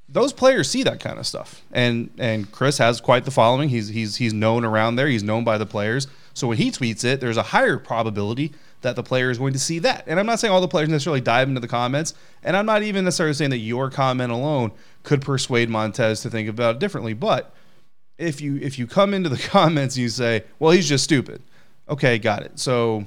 those 0.09 0.33
players 0.33 0.71
see 0.71 0.83
that 0.85 1.01
kind 1.01 1.19
of 1.19 1.27
stuff, 1.27 1.63
and 1.73 2.11
and 2.19 2.51
Chris 2.53 2.79
has 2.79 3.01
quite 3.01 3.25
the 3.25 3.31
following. 3.31 3.69
He's 3.69 3.89
he's 3.89 4.17
he's 4.17 4.33
known 4.33 4.65
around 4.65 4.97
there. 4.97 5.09
He's 5.09 5.25
known 5.25 5.43
by 5.45 5.59
the 5.59 5.67
players. 5.67 6.07
So 6.33 6.47
when 6.47 6.59
he 6.59 6.71
tweets 6.71 7.05
it, 7.05 7.21
there's 7.21 7.39
a 7.39 7.43
higher 7.43 7.79
probability 7.79 8.53
that 8.83 8.95
the 8.95 9.03
player 9.03 9.31
is 9.31 9.39
going 9.39 9.55
to 9.55 9.59
see 9.59 9.79
that. 9.81 10.05
And 10.07 10.21
I'm 10.21 10.27
not 10.27 10.39
saying 10.39 10.53
all 10.53 10.61
the 10.61 10.69
players 10.69 10.89
necessarily 10.89 11.21
dive 11.21 11.49
into 11.49 11.61
the 11.61 11.69
comments, 11.69 12.15
and 12.45 12.57
I'm 12.57 12.67
not 12.67 12.83
even 12.83 13.05
necessarily 13.05 13.35
saying 13.35 13.51
that 13.51 13.59
your 13.59 13.91
comment 13.91 14.31
alone 14.31 14.71
could 15.03 15.23
persuade 15.23 15.69
Montez 15.69 16.21
to 16.23 16.31
think 16.31 16.49
about 16.49 16.77
it 16.77 16.79
differently. 16.79 17.15
But 17.15 17.53
if 18.17 18.41
you 18.41 18.57
if 18.59 18.79
you 18.79 18.87
come 18.87 19.13
into 19.13 19.29
the 19.29 19.39
comments 19.49 19.97
and 19.97 20.03
you 20.03 20.09
say, 20.09 20.45
"Well, 20.59 20.71
he's 20.71 20.89
just 20.89 21.03
stupid," 21.03 21.43
okay, 21.89 22.19
got 22.19 22.43
it. 22.43 22.61
So, 22.61 23.07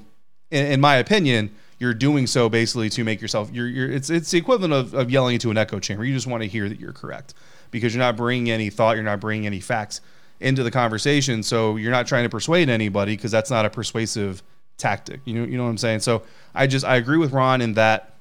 in, 0.52 0.66
in 0.66 0.82
my 0.82 0.96
opinion, 0.98 1.56
you're 1.80 1.94
doing 1.94 2.28
so 2.28 2.50
basically 2.50 2.90
to 2.90 3.04
make 3.04 3.22
yourself 3.22 3.50
you're, 3.54 3.68
you're 3.68 3.90
it's 3.90 4.10
it's 4.10 4.30
the 4.32 4.38
equivalent 4.38 4.74
of, 4.74 4.94
of 4.94 5.10
yelling 5.10 5.36
into 5.36 5.50
an 5.50 5.58
echo 5.58 5.80
chamber. 5.80 6.04
You 6.04 6.14
just 6.14 6.28
want 6.28 6.44
to 6.44 6.50
hear 6.50 6.70
that 6.70 6.80
you're 6.80 6.94
correct 6.94 7.34
because 7.72 7.94
you're 7.94 8.04
not 8.04 8.18
bringing 8.18 8.52
any 8.52 8.70
thought, 8.70 8.96
you're 8.96 9.04
not 9.04 9.20
bringing 9.20 9.46
any 9.46 9.60
facts 9.60 10.02
into 10.40 10.64
the 10.64 10.72
conversation. 10.72 11.44
So 11.44 11.76
you're 11.76 11.92
not 11.92 12.08
trying 12.08 12.24
to 12.24 12.30
persuade 12.30 12.70
anybody 12.70 13.16
because 13.16 13.32
that's 13.32 13.50
not 13.50 13.66
a 13.66 13.70
persuasive 13.70 14.44
tactic. 14.78 15.22
You 15.26 15.36
know, 15.36 15.46
you 15.46 15.58
know 15.58 15.64
what 15.64 15.70
I'm 15.70 15.78
saying? 15.78 16.00
So 16.00 16.24
I 16.54 16.68
just 16.68 16.86
I 16.86 16.96
agree 16.96 17.18
with 17.18 17.32
Ron 17.32 17.62
in 17.62 17.74
that, 17.74 18.16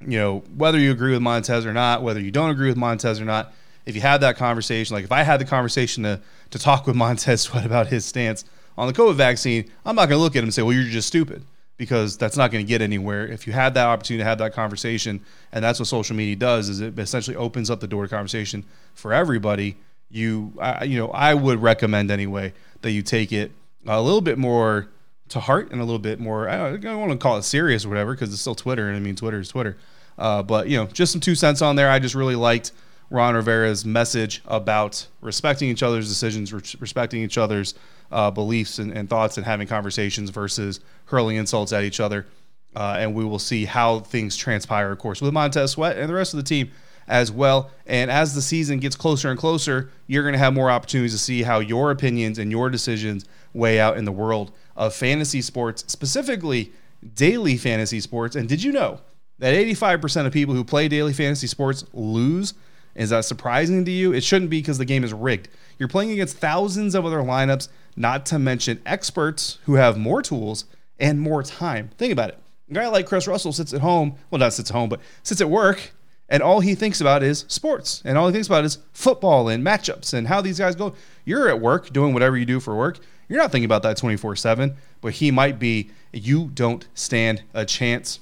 you 0.00 0.18
know, 0.18 0.42
whether 0.56 0.78
you 0.78 0.90
agree 0.90 1.12
with 1.12 1.22
Montez 1.22 1.64
or 1.66 1.72
not, 1.72 2.02
whether 2.02 2.20
you 2.20 2.30
don't 2.30 2.50
agree 2.50 2.68
with 2.68 2.76
Montez 2.76 3.20
or 3.20 3.24
not, 3.24 3.52
if 3.86 3.94
you 3.94 4.00
have 4.00 4.20
that 4.20 4.36
conversation, 4.36 4.94
like 4.94 5.04
if 5.04 5.12
I 5.12 5.22
had 5.22 5.40
the 5.40 5.44
conversation 5.44 6.02
to 6.04 6.20
to 6.50 6.58
talk 6.58 6.86
with 6.86 6.96
Montez 7.04 7.42
Sweat 7.42 7.64
about 7.64 7.86
his 7.86 8.04
stance 8.04 8.44
on 8.76 8.86
the 8.86 8.92
COVID 8.92 9.14
vaccine, 9.14 9.70
I'm 9.84 9.96
not 9.96 10.08
going 10.08 10.18
to 10.18 10.22
look 10.22 10.34
at 10.34 10.40
him 10.40 10.44
and 10.44 10.54
say, 10.54 10.62
"Well, 10.62 10.72
you're 10.72 10.84
just 10.84 11.08
stupid," 11.08 11.44
because 11.80 12.18
that's 12.18 12.36
not 12.36 12.50
going 12.50 12.62
to 12.62 12.68
get 12.68 12.82
anywhere. 12.82 13.26
If 13.26 13.46
you 13.46 13.54
had 13.54 13.72
that 13.72 13.86
opportunity 13.86 14.20
to 14.20 14.28
have 14.28 14.36
that 14.36 14.52
conversation, 14.52 15.18
and 15.50 15.64
that's 15.64 15.78
what 15.78 15.88
social 15.88 16.14
media 16.14 16.36
does, 16.36 16.68
is 16.68 16.82
it 16.82 16.98
essentially 16.98 17.36
opens 17.36 17.70
up 17.70 17.80
the 17.80 17.86
door 17.86 18.02
to 18.02 18.08
conversation 18.10 18.66
for 18.94 19.14
everybody. 19.14 19.78
You, 20.10 20.52
I, 20.60 20.84
you 20.84 20.98
know, 20.98 21.08
I 21.08 21.32
would 21.32 21.62
recommend 21.62 22.10
anyway 22.10 22.52
that 22.82 22.90
you 22.90 23.00
take 23.00 23.32
it 23.32 23.52
a 23.86 24.02
little 24.02 24.20
bit 24.20 24.36
more 24.36 24.88
to 25.30 25.40
heart 25.40 25.70
and 25.72 25.80
a 25.80 25.84
little 25.84 25.98
bit 25.98 26.20
more. 26.20 26.50
I 26.50 26.58
don't, 26.58 26.74
I 26.74 26.76
don't 26.76 27.00
want 27.00 27.12
to 27.12 27.16
call 27.16 27.38
it 27.38 27.44
serious 27.44 27.86
or 27.86 27.88
whatever 27.88 28.12
because 28.12 28.30
it's 28.30 28.42
still 28.42 28.54
Twitter, 28.54 28.86
and 28.86 28.94
I 28.94 29.00
mean 29.00 29.16
Twitter 29.16 29.40
is 29.40 29.48
Twitter. 29.48 29.78
Uh, 30.18 30.42
but 30.42 30.68
you 30.68 30.76
know, 30.76 30.84
just 30.84 31.12
some 31.12 31.20
two 31.22 31.34
cents 31.34 31.62
on 31.62 31.76
there. 31.76 31.88
I 31.88 31.98
just 31.98 32.14
really 32.14 32.36
liked 32.36 32.72
Ron 33.10 33.34
Rivera's 33.34 33.84
message 33.84 34.40
about 34.46 35.06
respecting 35.20 35.68
each 35.68 35.82
other's 35.82 36.08
decisions, 36.08 36.52
respecting 36.52 37.22
each 37.22 37.36
other's 37.38 37.74
uh, 38.12 38.30
beliefs 38.30 38.78
and, 38.78 38.92
and, 38.92 39.10
thoughts, 39.10 39.36
and 39.36 39.44
having 39.44 39.66
conversations 39.66 40.30
versus 40.30 40.80
hurling 41.06 41.36
insults 41.36 41.72
at 41.72 41.82
each 41.82 42.00
other. 42.00 42.26
Uh, 42.74 42.96
and 42.98 43.14
we 43.14 43.24
will 43.24 43.40
see 43.40 43.64
how 43.64 43.98
things 43.98 44.36
transpire, 44.36 44.92
of 44.92 44.98
course, 44.98 45.20
with 45.20 45.32
Montez 45.32 45.72
Sweat 45.72 45.98
and 45.98 46.08
the 46.08 46.14
rest 46.14 46.32
of 46.34 46.38
the 46.38 46.44
team 46.44 46.70
as 47.08 47.32
well. 47.32 47.70
And 47.84 48.12
as 48.12 48.34
the 48.36 48.42
season 48.42 48.78
gets 48.78 48.94
closer 48.94 49.28
and 49.28 49.38
closer, 49.38 49.90
you're 50.06 50.22
going 50.22 50.34
to 50.34 50.38
have 50.38 50.54
more 50.54 50.70
opportunities 50.70 51.12
to 51.12 51.18
see 51.18 51.42
how 51.42 51.58
your 51.58 51.90
opinions 51.90 52.38
and 52.38 52.50
your 52.50 52.70
decisions 52.70 53.24
weigh 53.52 53.80
out 53.80 53.98
in 53.98 54.04
the 54.04 54.12
world 54.12 54.52
of 54.76 54.94
fantasy 54.94 55.42
sports, 55.42 55.84
specifically 55.88 56.72
daily 57.14 57.56
fantasy 57.56 57.98
sports. 57.98 58.36
And 58.36 58.48
did 58.48 58.62
you 58.62 58.70
know 58.70 59.00
that 59.40 59.54
85% 59.54 60.26
of 60.26 60.32
people 60.32 60.54
who 60.54 60.62
play 60.62 60.86
daily 60.86 61.12
fantasy 61.12 61.48
sports 61.48 61.84
lose? 61.92 62.54
Is 62.94 63.10
that 63.10 63.24
surprising 63.24 63.84
to 63.84 63.90
you? 63.90 64.12
It 64.12 64.24
shouldn't 64.24 64.50
be 64.50 64.58
because 64.60 64.78
the 64.78 64.84
game 64.84 65.04
is 65.04 65.12
rigged. 65.12 65.48
You're 65.78 65.88
playing 65.88 66.10
against 66.10 66.36
thousands 66.36 66.94
of 66.94 67.06
other 67.06 67.18
lineups, 67.18 67.68
not 67.96 68.26
to 68.26 68.38
mention 68.38 68.80
experts 68.84 69.58
who 69.64 69.74
have 69.74 69.96
more 69.96 70.22
tools 70.22 70.64
and 70.98 71.20
more 71.20 71.42
time. 71.42 71.90
Think 71.96 72.12
about 72.12 72.30
it. 72.30 72.38
A 72.70 72.74
guy 72.74 72.88
like 72.88 73.06
Chris 73.06 73.26
Russell 73.26 73.52
sits 73.52 73.72
at 73.72 73.80
home, 73.80 74.14
well, 74.30 74.38
not 74.38 74.52
sits 74.52 74.70
at 74.70 74.76
home, 74.76 74.88
but 74.88 75.00
sits 75.22 75.40
at 75.40 75.50
work, 75.50 75.92
and 76.28 76.42
all 76.42 76.60
he 76.60 76.74
thinks 76.76 77.00
about 77.00 77.22
is 77.22 77.44
sports. 77.48 78.00
And 78.04 78.16
all 78.16 78.28
he 78.28 78.32
thinks 78.32 78.46
about 78.46 78.64
is 78.64 78.78
football 78.92 79.48
and 79.48 79.66
matchups 79.66 80.14
and 80.14 80.28
how 80.28 80.40
these 80.40 80.58
guys 80.58 80.76
go. 80.76 80.94
You're 81.24 81.48
at 81.48 81.60
work 81.60 81.92
doing 81.92 82.14
whatever 82.14 82.36
you 82.36 82.44
do 82.44 82.60
for 82.60 82.76
work. 82.76 83.00
You're 83.28 83.40
not 83.40 83.50
thinking 83.50 83.64
about 83.64 83.82
that 83.82 83.96
24 83.96 84.36
7, 84.36 84.76
but 85.00 85.14
he 85.14 85.30
might 85.30 85.58
be. 85.58 85.90
You 86.12 86.50
don't 86.54 86.86
stand 86.94 87.42
a 87.54 87.64
chance. 87.64 88.20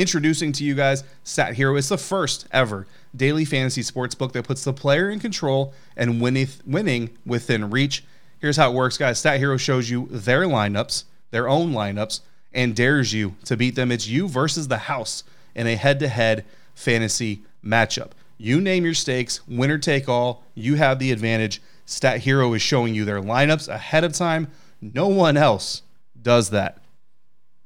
Introducing 0.00 0.52
to 0.52 0.64
you 0.64 0.74
guys 0.74 1.04
Stat 1.24 1.52
Hero. 1.52 1.76
It's 1.76 1.90
the 1.90 1.98
first 1.98 2.48
ever 2.52 2.86
daily 3.14 3.44
fantasy 3.44 3.82
sports 3.82 4.14
book 4.14 4.32
that 4.32 4.46
puts 4.46 4.64
the 4.64 4.72
player 4.72 5.10
in 5.10 5.20
control 5.20 5.74
and 5.94 6.22
winning 6.22 7.18
within 7.26 7.68
reach. 7.68 8.02
Here's 8.38 8.56
how 8.56 8.70
it 8.70 8.74
works, 8.74 8.96
guys. 8.96 9.18
Stat 9.18 9.36
Hero 9.36 9.58
shows 9.58 9.90
you 9.90 10.06
their 10.10 10.44
lineups, 10.44 11.04
their 11.32 11.50
own 11.50 11.74
lineups, 11.74 12.20
and 12.50 12.74
dares 12.74 13.12
you 13.12 13.34
to 13.44 13.58
beat 13.58 13.74
them. 13.74 13.92
It's 13.92 14.08
you 14.08 14.26
versus 14.26 14.68
the 14.68 14.78
house 14.78 15.22
in 15.54 15.66
a 15.66 15.76
head 15.76 16.00
to 16.00 16.08
head 16.08 16.46
fantasy 16.74 17.42
matchup. 17.62 18.12
You 18.38 18.58
name 18.62 18.86
your 18.86 18.94
stakes, 18.94 19.46
winner 19.46 19.76
take 19.76 20.08
all. 20.08 20.44
You 20.54 20.76
have 20.76 20.98
the 20.98 21.12
advantage. 21.12 21.60
Stat 21.84 22.20
Hero 22.20 22.54
is 22.54 22.62
showing 22.62 22.94
you 22.94 23.04
their 23.04 23.20
lineups 23.20 23.68
ahead 23.68 24.04
of 24.04 24.14
time. 24.14 24.48
No 24.80 25.08
one 25.08 25.36
else 25.36 25.82
does 26.22 26.48
that. 26.48 26.78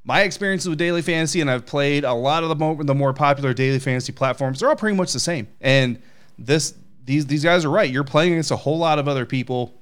My 0.07 0.21
experiences 0.23 0.69
with 0.69 0.79
daily 0.79 1.01
fantasy, 1.01 1.41
and 1.41 1.51
I've 1.51 1.65
played 1.65 2.05
a 2.05 2.13
lot 2.13 2.43
of 2.43 2.51
the 2.51 2.57
more, 2.57 2.85
the 2.85 2.95
more 2.95 3.15
popular 3.15 3.55
daily 3.55 3.79
fantasy 3.79 4.13
platforms. 4.13 4.61
They're 4.61 4.69
all 4.69 4.77
pretty 4.77 4.97
much 4.97 5.15
the 5.15 5.21
same. 5.21 5.49
And 5.63 6.01
this 6.39 6.75
these 7.05 7.27
these 7.27 7.43
guys 7.43 7.65
are 7.65 7.71
right. 7.71 7.91
You're 7.91 8.05
playing 8.05 8.33
against 8.33 8.51
a 8.51 8.57
whole 8.57 8.77
lot 8.77 8.99
of 8.99 9.09
other 9.09 9.25
people, 9.25 9.81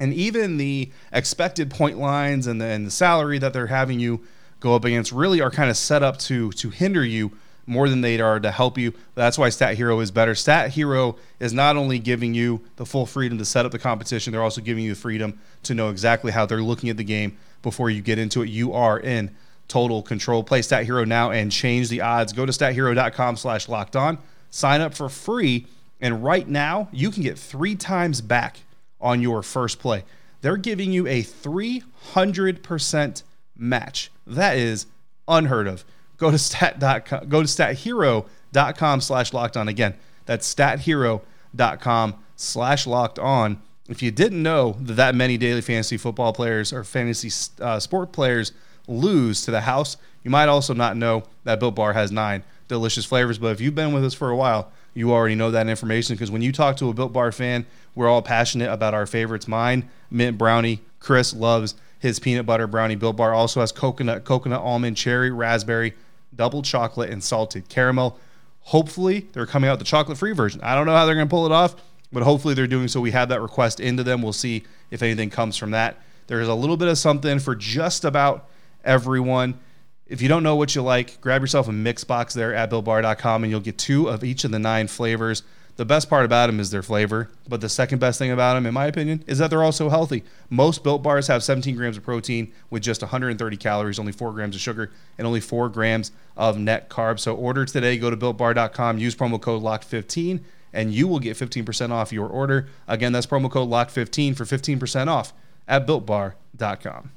and 0.00 0.12
even 0.12 0.56
the 0.56 0.90
expected 1.12 1.70
point 1.70 1.98
lines 1.98 2.48
and 2.48 2.60
the, 2.60 2.64
and 2.64 2.84
the 2.84 2.90
salary 2.90 3.38
that 3.38 3.52
they're 3.52 3.68
having 3.68 4.00
you 4.00 4.24
go 4.58 4.74
up 4.74 4.84
against 4.84 5.12
really 5.12 5.40
are 5.40 5.50
kind 5.50 5.70
of 5.70 5.76
set 5.76 6.02
up 6.02 6.18
to 6.18 6.50
to 6.52 6.70
hinder 6.70 7.04
you 7.04 7.30
more 7.66 7.88
than 7.88 8.00
they 8.00 8.20
are 8.20 8.40
to 8.40 8.50
help 8.50 8.76
you. 8.76 8.92
That's 9.14 9.38
why 9.38 9.50
Stat 9.50 9.76
Hero 9.76 10.00
is 10.00 10.10
better. 10.10 10.34
Stat 10.34 10.70
Hero 10.70 11.16
is 11.38 11.52
not 11.52 11.76
only 11.76 12.00
giving 12.00 12.34
you 12.34 12.60
the 12.74 12.84
full 12.84 13.06
freedom 13.06 13.38
to 13.38 13.44
set 13.44 13.64
up 13.64 13.70
the 13.70 13.78
competition, 13.78 14.32
they're 14.32 14.42
also 14.42 14.60
giving 14.60 14.82
you 14.82 14.94
the 14.94 15.00
freedom 15.00 15.38
to 15.62 15.74
know 15.74 15.90
exactly 15.90 16.32
how 16.32 16.44
they're 16.44 16.62
looking 16.62 16.90
at 16.90 16.96
the 16.96 17.04
game 17.04 17.36
before 17.62 17.88
you 17.88 18.02
get 18.02 18.18
into 18.18 18.42
it. 18.42 18.48
You 18.48 18.72
are 18.72 18.98
in 18.98 19.36
total 19.70 20.02
control. 20.02 20.44
Play 20.44 20.60
Stat 20.60 20.84
Hero 20.84 21.04
now 21.04 21.30
and 21.30 21.50
change 21.50 21.88
the 21.88 22.02
odds. 22.02 22.34
Go 22.34 22.44
to 22.44 22.52
stathero.com 22.52 23.36
slash 23.36 23.68
locked 23.68 23.96
on. 23.96 24.18
Sign 24.50 24.82
up 24.82 24.94
for 24.94 25.08
free. 25.08 25.66
And 26.00 26.22
right 26.22 26.46
now, 26.46 26.88
you 26.92 27.10
can 27.10 27.22
get 27.22 27.38
three 27.38 27.76
times 27.76 28.20
back 28.20 28.60
on 29.00 29.22
your 29.22 29.42
first 29.42 29.78
play. 29.78 30.04
They're 30.42 30.56
giving 30.56 30.92
you 30.92 31.06
a 31.06 31.22
300% 31.22 33.22
match. 33.56 34.10
That 34.26 34.56
is 34.56 34.86
unheard 35.28 35.68
of 35.68 35.84
go 36.20 36.30
to 36.30 36.38
stat.com, 36.38 37.28
go 37.28 37.42
to 37.42 37.48
stathero.com 37.48 39.00
slash 39.00 39.32
locked 39.32 39.56
on. 39.56 39.66
Again, 39.66 39.94
that's 40.26 40.54
stathero.com 40.54 42.14
slash 42.36 42.86
locked 42.86 43.18
on. 43.18 43.60
If 43.88 44.02
you 44.02 44.12
didn't 44.12 44.42
know 44.42 44.76
that 44.80 44.94
that 44.94 45.14
many 45.16 45.36
daily 45.36 45.62
fantasy 45.62 45.96
football 45.96 46.32
players 46.32 46.72
or 46.72 46.84
fantasy 46.84 47.30
uh, 47.60 47.80
sport 47.80 48.12
players 48.12 48.52
lose 48.90 49.42
to 49.42 49.50
the 49.50 49.62
house, 49.62 49.96
you 50.22 50.30
might 50.30 50.48
also 50.48 50.74
not 50.74 50.96
know 50.96 51.22
that 51.44 51.60
Built 51.60 51.74
Bar 51.74 51.92
has 51.92 52.12
nine 52.12 52.42
delicious 52.68 53.04
flavors. 53.04 53.38
But 53.38 53.52
if 53.52 53.60
you've 53.60 53.74
been 53.74 53.92
with 53.92 54.04
us 54.04 54.14
for 54.14 54.30
a 54.30 54.36
while, 54.36 54.70
you 54.94 55.12
already 55.12 55.34
know 55.34 55.50
that 55.50 55.68
information 55.68 56.16
because 56.16 56.30
when 56.30 56.42
you 56.42 56.52
talk 56.52 56.76
to 56.78 56.88
a 56.88 56.94
Built 56.94 57.12
Bar 57.12 57.32
fan, 57.32 57.66
we're 57.94 58.08
all 58.08 58.22
passionate 58.22 58.72
about 58.72 58.94
our 58.94 59.06
favorites. 59.06 59.48
Mine, 59.48 59.88
mint 60.10 60.36
brownie. 60.36 60.80
Chris 60.98 61.32
loves 61.32 61.74
his 61.98 62.18
peanut 62.18 62.46
butter 62.46 62.66
brownie. 62.66 62.96
Built 62.96 63.16
Bar 63.16 63.32
also 63.32 63.60
has 63.60 63.72
coconut, 63.72 64.24
coconut, 64.24 64.60
almond, 64.60 64.96
cherry, 64.96 65.30
raspberry, 65.30 65.94
double 66.34 66.62
chocolate, 66.62 67.10
and 67.10 67.22
salted 67.22 67.68
caramel. 67.68 68.18
Hopefully, 68.62 69.28
they're 69.32 69.46
coming 69.46 69.70
out 69.70 69.78
the 69.78 69.84
chocolate 69.84 70.18
free 70.18 70.32
version. 70.32 70.60
I 70.62 70.74
don't 70.74 70.86
know 70.86 70.94
how 70.94 71.06
they're 71.06 71.14
going 71.14 71.26
to 71.26 71.30
pull 71.30 71.46
it 71.46 71.52
off, 71.52 71.76
but 72.12 72.22
hopefully 72.22 72.54
they're 72.54 72.66
doing 72.66 72.88
so. 72.88 73.00
We 73.00 73.10
have 73.12 73.28
that 73.30 73.40
request 73.40 73.80
into 73.80 74.02
them. 74.02 74.22
We'll 74.22 74.32
see 74.32 74.64
if 74.90 75.02
anything 75.02 75.30
comes 75.30 75.56
from 75.56 75.70
that. 75.70 75.96
There's 76.26 76.48
a 76.48 76.54
little 76.54 76.76
bit 76.76 76.88
of 76.88 76.98
something 76.98 77.38
for 77.38 77.54
just 77.54 78.04
about 78.04 78.48
everyone. 78.84 79.58
If 80.06 80.20
you 80.20 80.28
don't 80.28 80.42
know 80.42 80.56
what 80.56 80.74
you 80.74 80.82
like, 80.82 81.20
grab 81.20 81.40
yourself 81.40 81.68
a 81.68 81.72
mix 81.72 82.02
box 82.02 82.34
there 82.34 82.54
at 82.54 82.70
builtbar.com 82.70 83.44
and 83.44 83.50
you'll 83.50 83.60
get 83.60 83.78
two 83.78 84.08
of 84.08 84.24
each 84.24 84.44
of 84.44 84.50
the 84.50 84.58
nine 84.58 84.88
flavors. 84.88 85.44
The 85.76 85.84
best 85.84 86.10
part 86.10 86.24
about 86.24 86.48
them 86.48 86.60
is 86.60 86.70
their 86.70 86.82
flavor, 86.82 87.30
but 87.48 87.62
the 87.62 87.68
second 87.68 88.00
best 88.00 88.18
thing 88.18 88.30
about 88.30 88.54
them, 88.54 88.66
in 88.66 88.74
my 88.74 88.86
opinion, 88.86 89.24
is 89.26 89.38
that 89.38 89.48
they're 89.48 89.62
also 89.62 89.88
healthy. 89.88 90.24
Most 90.50 90.82
built 90.82 91.02
bars 91.02 91.28
have 91.28 91.42
17 91.42 91.74
grams 91.74 91.96
of 91.96 92.02
protein 92.02 92.52
with 92.68 92.82
just 92.82 93.00
130 93.00 93.56
calories, 93.56 93.98
only 93.98 94.12
4 94.12 94.32
grams 94.32 94.54
of 94.54 94.60
sugar, 94.60 94.90
and 95.16 95.26
only 95.26 95.40
4 95.40 95.70
grams 95.70 96.12
of 96.36 96.58
net 96.58 96.90
carbs. 96.90 97.20
So 97.20 97.34
order 97.34 97.64
today. 97.64 97.96
Go 97.96 98.10
to 98.10 98.16
builtbar.com, 98.16 98.98
use 98.98 99.14
promo 99.14 99.40
code 99.40 99.62
LOCK15, 99.62 100.40
and 100.72 100.92
you 100.92 101.08
will 101.08 101.20
get 101.20 101.36
15% 101.36 101.90
off 101.90 102.12
your 102.12 102.28
order. 102.28 102.68
Again, 102.86 103.12
that's 103.12 103.26
promo 103.26 103.50
code 103.50 103.70
LOCK15 103.70 104.36
for 104.36 104.44
15% 104.44 105.06
off 105.06 105.32
at 105.66 105.86
builtbar.com. 105.86 107.12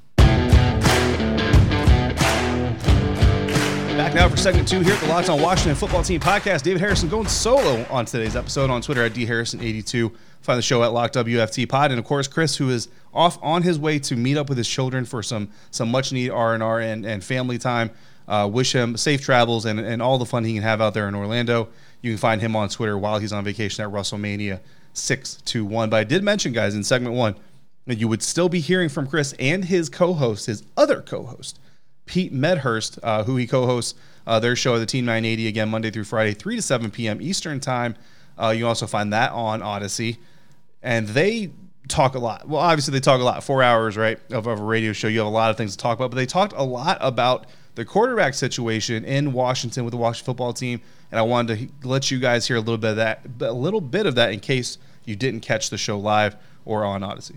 Back 3.96 4.12
now 4.12 4.28
for 4.28 4.36
segment 4.36 4.66
two 4.66 4.80
here 4.80 4.94
at 4.94 5.00
the 5.00 5.06
Locked 5.06 5.28
On 5.28 5.40
Washington 5.40 5.76
Football 5.76 6.02
Team 6.02 6.20
podcast. 6.20 6.62
David 6.62 6.80
Harrison 6.80 7.08
going 7.08 7.28
solo 7.28 7.86
on 7.88 8.04
today's 8.04 8.34
episode 8.34 8.68
on 8.68 8.82
Twitter 8.82 9.04
at 9.04 9.12
dharrison82. 9.12 10.12
Find 10.40 10.58
the 10.58 10.62
show 10.62 10.82
at 10.82 10.92
Lock 10.92 11.12
WFT 11.12 11.68
Pod, 11.68 11.92
and 11.92 12.00
of 12.00 12.04
course 12.04 12.26
Chris, 12.26 12.56
who 12.56 12.70
is 12.70 12.88
off 13.12 13.38
on 13.40 13.62
his 13.62 13.78
way 13.78 14.00
to 14.00 14.16
meet 14.16 14.36
up 14.36 14.48
with 14.48 14.58
his 14.58 14.68
children 14.68 15.04
for 15.04 15.22
some 15.22 15.48
some 15.70 15.92
much 15.92 16.12
needed 16.12 16.32
R 16.32 16.54
and 16.54 16.62
R 16.62 16.80
and 16.80 17.22
family 17.22 17.56
time. 17.56 17.92
Uh, 18.26 18.50
wish 18.52 18.74
him 18.74 18.96
safe 18.96 19.20
travels 19.22 19.64
and, 19.64 19.78
and 19.78 20.02
all 20.02 20.18
the 20.18 20.26
fun 20.26 20.42
he 20.44 20.54
can 20.54 20.64
have 20.64 20.80
out 20.80 20.92
there 20.92 21.06
in 21.06 21.14
Orlando. 21.14 21.68
You 22.02 22.10
can 22.10 22.18
find 22.18 22.40
him 22.40 22.56
on 22.56 22.70
Twitter 22.70 22.98
while 22.98 23.20
he's 23.20 23.32
on 23.32 23.44
vacation 23.44 23.84
at 23.84 23.92
Russellmania 23.92 24.58
621. 24.94 25.88
But 25.88 25.96
I 25.98 26.04
did 26.04 26.24
mention, 26.24 26.52
guys, 26.52 26.74
in 26.74 26.82
segment 26.82 27.14
one, 27.14 27.36
that 27.86 27.98
you 27.98 28.08
would 28.08 28.24
still 28.24 28.48
be 28.48 28.58
hearing 28.58 28.88
from 28.88 29.06
Chris 29.06 29.34
and 29.38 29.66
his 29.66 29.88
co 29.88 30.14
host, 30.14 30.46
his 30.46 30.64
other 30.76 31.00
co 31.00 31.24
host, 31.24 31.60
Pete 32.06 32.32
Medhurst, 32.32 32.98
uh, 33.02 33.24
who 33.24 33.36
he 33.36 33.46
co-hosts 33.46 33.94
uh, 34.26 34.40
their 34.40 34.56
show, 34.56 34.74
of 34.74 34.80
the 34.80 34.86
Team 34.86 35.04
980, 35.04 35.48
again 35.48 35.68
Monday 35.68 35.90
through 35.90 36.04
Friday, 36.04 36.32
3 36.32 36.56
to 36.56 36.62
7 36.62 36.90
p.m. 36.90 37.20
Eastern 37.20 37.60
Time. 37.60 37.94
Uh, 38.40 38.50
you 38.50 38.66
also 38.66 38.86
find 38.86 39.12
that 39.12 39.32
on 39.32 39.62
Odyssey, 39.62 40.18
and 40.82 41.08
they 41.08 41.50
talk 41.88 42.14
a 42.14 42.18
lot. 42.18 42.48
Well, 42.48 42.60
obviously 42.60 42.92
they 42.92 43.00
talk 43.00 43.20
a 43.20 43.24
lot. 43.24 43.44
Four 43.44 43.62
hours, 43.62 43.96
right, 43.96 44.18
of, 44.30 44.46
of 44.46 44.60
a 44.60 44.62
radio 44.62 44.92
show. 44.92 45.08
You 45.08 45.18
have 45.18 45.26
a 45.26 45.30
lot 45.30 45.50
of 45.50 45.56
things 45.56 45.72
to 45.72 45.78
talk 45.78 45.98
about, 45.98 46.10
but 46.10 46.16
they 46.16 46.26
talked 46.26 46.52
a 46.56 46.62
lot 46.62 46.98
about 47.00 47.46
the 47.74 47.84
quarterback 47.84 48.34
situation 48.34 49.04
in 49.04 49.32
Washington 49.32 49.84
with 49.84 49.92
the 49.92 49.98
Washington 49.98 50.26
football 50.26 50.52
team, 50.52 50.80
and 51.10 51.18
I 51.18 51.22
wanted 51.22 51.70
to 51.82 51.88
let 51.88 52.10
you 52.10 52.18
guys 52.18 52.46
hear 52.46 52.56
a 52.56 52.60
little 52.60 52.78
bit 52.78 52.90
of 52.90 52.96
that, 52.96 53.26
a 53.40 53.52
little 53.52 53.80
bit 53.80 54.06
of 54.06 54.14
that 54.14 54.32
in 54.32 54.40
case 54.40 54.78
you 55.04 55.16
didn't 55.16 55.40
catch 55.40 55.70
the 55.70 55.78
show 55.78 55.98
live 55.98 56.36
or 56.64 56.84
on 56.84 57.02
Odyssey. 57.02 57.36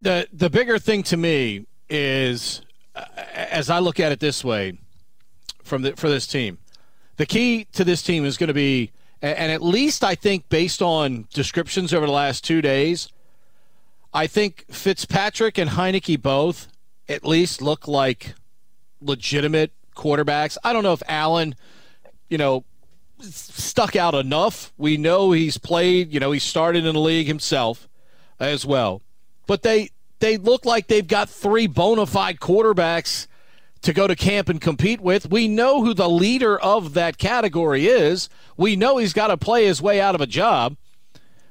The 0.00 0.26
the 0.32 0.50
bigger 0.50 0.78
thing 0.78 1.02
to 1.04 1.16
me 1.16 1.66
is 1.88 2.60
as 2.94 3.70
I 3.70 3.78
look 3.78 4.00
at 4.00 4.12
it 4.12 4.20
this 4.20 4.44
way, 4.44 4.78
from 5.62 5.82
the, 5.82 5.96
for 5.96 6.08
this 6.08 6.26
team, 6.26 6.58
the 7.16 7.26
key 7.26 7.66
to 7.72 7.84
this 7.84 8.02
team 8.02 8.24
is 8.24 8.36
going 8.36 8.48
to 8.48 8.54
be, 8.54 8.90
and 9.22 9.50
at 9.50 9.62
least 9.62 10.04
I 10.04 10.14
think 10.14 10.48
based 10.48 10.82
on 10.82 11.26
descriptions 11.32 11.94
over 11.94 12.06
the 12.06 12.12
last 12.12 12.44
two 12.44 12.60
days, 12.60 13.08
I 14.12 14.26
think 14.26 14.64
Fitzpatrick 14.70 15.58
and 15.58 15.70
Heinicke 15.70 16.20
both 16.20 16.68
at 17.08 17.24
least 17.24 17.60
look 17.60 17.88
like 17.88 18.34
legitimate 19.00 19.72
quarterbacks. 19.96 20.56
I 20.62 20.72
don't 20.72 20.82
know 20.82 20.92
if 20.92 21.02
Allen, 21.08 21.54
you 22.28 22.38
know, 22.38 22.64
stuck 23.20 23.96
out 23.96 24.14
enough. 24.14 24.72
We 24.76 24.96
know 24.96 25.32
he's 25.32 25.58
played, 25.58 26.12
you 26.12 26.20
know, 26.20 26.32
he 26.32 26.38
started 26.38 26.84
in 26.84 26.94
the 26.94 27.00
league 27.00 27.26
himself 27.26 27.88
as 28.38 28.66
well. 28.66 29.02
But 29.46 29.62
they 29.62 29.90
they 30.20 30.36
look 30.36 30.64
like 30.64 30.86
they've 30.86 31.06
got 31.06 31.28
three 31.28 31.66
bona 31.66 32.06
fide 32.06 32.40
quarterbacks 32.40 33.26
to 33.82 33.92
go 33.92 34.06
to 34.06 34.16
camp 34.16 34.48
and 34.48 34.60
compete 34.60 35.00
with. 35.00 35.30
We 35.30 35.46
know 35.48 35.84
who 35.84 35.92
the 35.92 36.08
leader 36.08 36.58
of 36.58 36.94
that 36.94 37.18
category 37.18 37.86
is. 37.86 38.28
We 38.56 38.76
know 38.76 38.96
he's 38.96 39.12
got 39.12 39.26
to 39.26 39.36
play 39.36 39.66
his 39.66 39.82
way 39.82 40.00
out 40.00 40.14
of 40.14 40.20
a 40.20 40.26
job. 40.26 40.76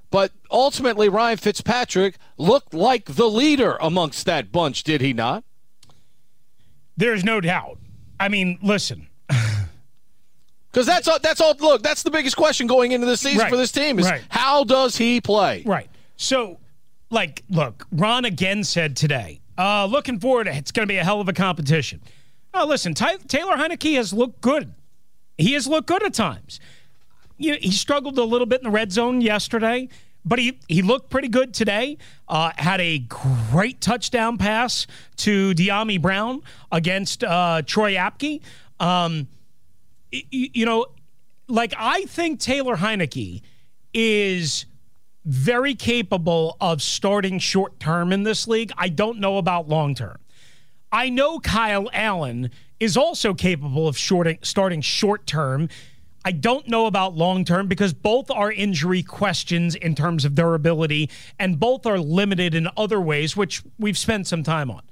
But 0.10 0.32
ultimately, 0.52 1.10
Ryan 1.10 1.38
Fitzpatrick 1.38 2.18
looked 2.38 2.74
like 2.74 3.06
the 3.06 3.30
leader 3.30 3.78
amongst 3.82 4.26
that 4.26 4.52
bunch, 4.52 4.84
did 4.84 5.02
he 5.02 5.12
not? 5.14 5.44
There's 6.98 7.24
no 7.24 7.42
doubt. 7.42 7.80
I 8.20 8.30
mean, 8.30 8.58
listen. 8.62 9.08
Because 10.72 10.88
that's 10.88 11.08
all, 11.08 11.20
that's 11.22 11.40
all. 11.40 11.54
Look, 11.60 11.84
that's 11.84 12.02
the 12.02 12.10
biggest 12.10 12.36
question 12.36 12.66
going 12.66 12.94
into 12.94 13.06
the 13.06 13.16
season 13.16 13.42
Right. 13.42 13.50
for 13.52 13.58
this 13.58 13.72
team 13.72 14.00
is 14.00 14.10
Right. 14.10 14.24
how 14.30 14.64
does 14.64 14.98
he 14.98 15.22
play? 15.22 15.62
Right. 15.68 15.88
So, 16.18 16.58
like, 17.14 17.44
look, 17.50 17.88
Ron 17.92 18.26
again 18.26 18.64
said 18.64 18.96
today, 18.98 19.40
uh, 19.58 19.86
looking 19.86 20.20
forward, 20.20 20.48
it's 20.48 20.72
going 20.72 20.88
to 20.88 20.92
be 20.92 20.98
a 20.98 21.04
hell 21.04 21.22
of 21.22 21.30
a 21.30 21.34
competition. 21.34 22.02
Oh, 22.54 22.66
listen, 22.68 22.94
Ty- 22.94 23.18
Taylor 23.28 23.56
Heinicke 23.56 23.96
has 23.96 24.14
looked 24.14 24.42
good. 24.42 24.74
He 25.38 25.54
has 25.54 25.68
looked 25.68 25.88
good 25.88 26.04
at 26.04 26.14
times. 26.14 26.60
You 27.38 27.52
know, 27.54 27.58
he 27.62 27.72
struggled 27.72 28.18
a 28.18 28.24
little 28.24 28.46
bit 28.46 28.60
in 28.62 28.66
the 28.66 28.70
red 28.72 28.92
zone 28.92 29.22
yesterday, 29.22 29.90
but 30.26 30.38
he, 30.40 30.60
he 30.68 30.82
looked 30.82 31.10
pretty 31.10 31.28
good 31.28 31.54
today. 31.54 31.98
Uh, 32.28 32.52
had 32.56 32.80
a 32.80 33.00
great 33.00 33.82
touchdown 33.82 34.38
pass 34.38 34.86
to 35.18 35.54
Dyami 35.54 36.02
Brown 36.02 36.42
against 36.72 37.24
uh, 37.24 37.62
Troy 37.66 37.94
Apke. 37.96 38.42
Um, 38.80 39.28
y- 40.12 40.24
y- 40.32 40.50
you 40.54 40.66
know, 40.66 40.86
like 41.48 41.74
I 41.78 42.04
think 42.04 42.40
Taylor 42.40 42.78
Heinicke 42.78 43.42
is 43.94 44.66
very 45.26 45.76
capable 45.76 46.58
of 46.60 46.82
starting 46.82 47.40
short 47.40 47.80
term 47.80 48.12
in 48.12 48.24
this 48.24 48.48
league. 48.48 48.72
I 48.78 48.90
don't 48.90 49.20
know 49.20 49.38
about 49.38 49.70
long 49.70 49.96
term. 49.96 50.18
I 50.92 51.10
know 51.10 51.40
Kyle 51.40 51.90
Allen 51.94 52.52
is 52.80 52.98
also 52.98 53.34
capable 53.34 53.88
of 53.88 53.98
shorting, 53.98 54.40
starting 54.42 54.82
short 54.82 55.26
term. 55.26 55.70
I 56.26 56.32
don't 56.32 56.68
know 56.68 56.86
about 56.86 57.16
long 57.16 57.46
term 57.46 57.68
because 57.68 57.94
both 57.94 58.30
are 58.30 58.52
injury 58.52 59.04
questions 59.04 59.76
in 59.76 59.96
terms 59.96 60.24
of 60.24 60.36
durability 60.36 61.10
and 61.40 61.60
both 61.60 61.86
are 61.86 62.00
limited 62.00 62.54
in 62.54 62.70
other 62.78 63.02
ways, 63.02 63.36
which 63.36 63.64
we've 63.80 63.98
spent 63.98 64.28
some 64.28 64.44
time 64.44 64.70
on. 64.70 64.84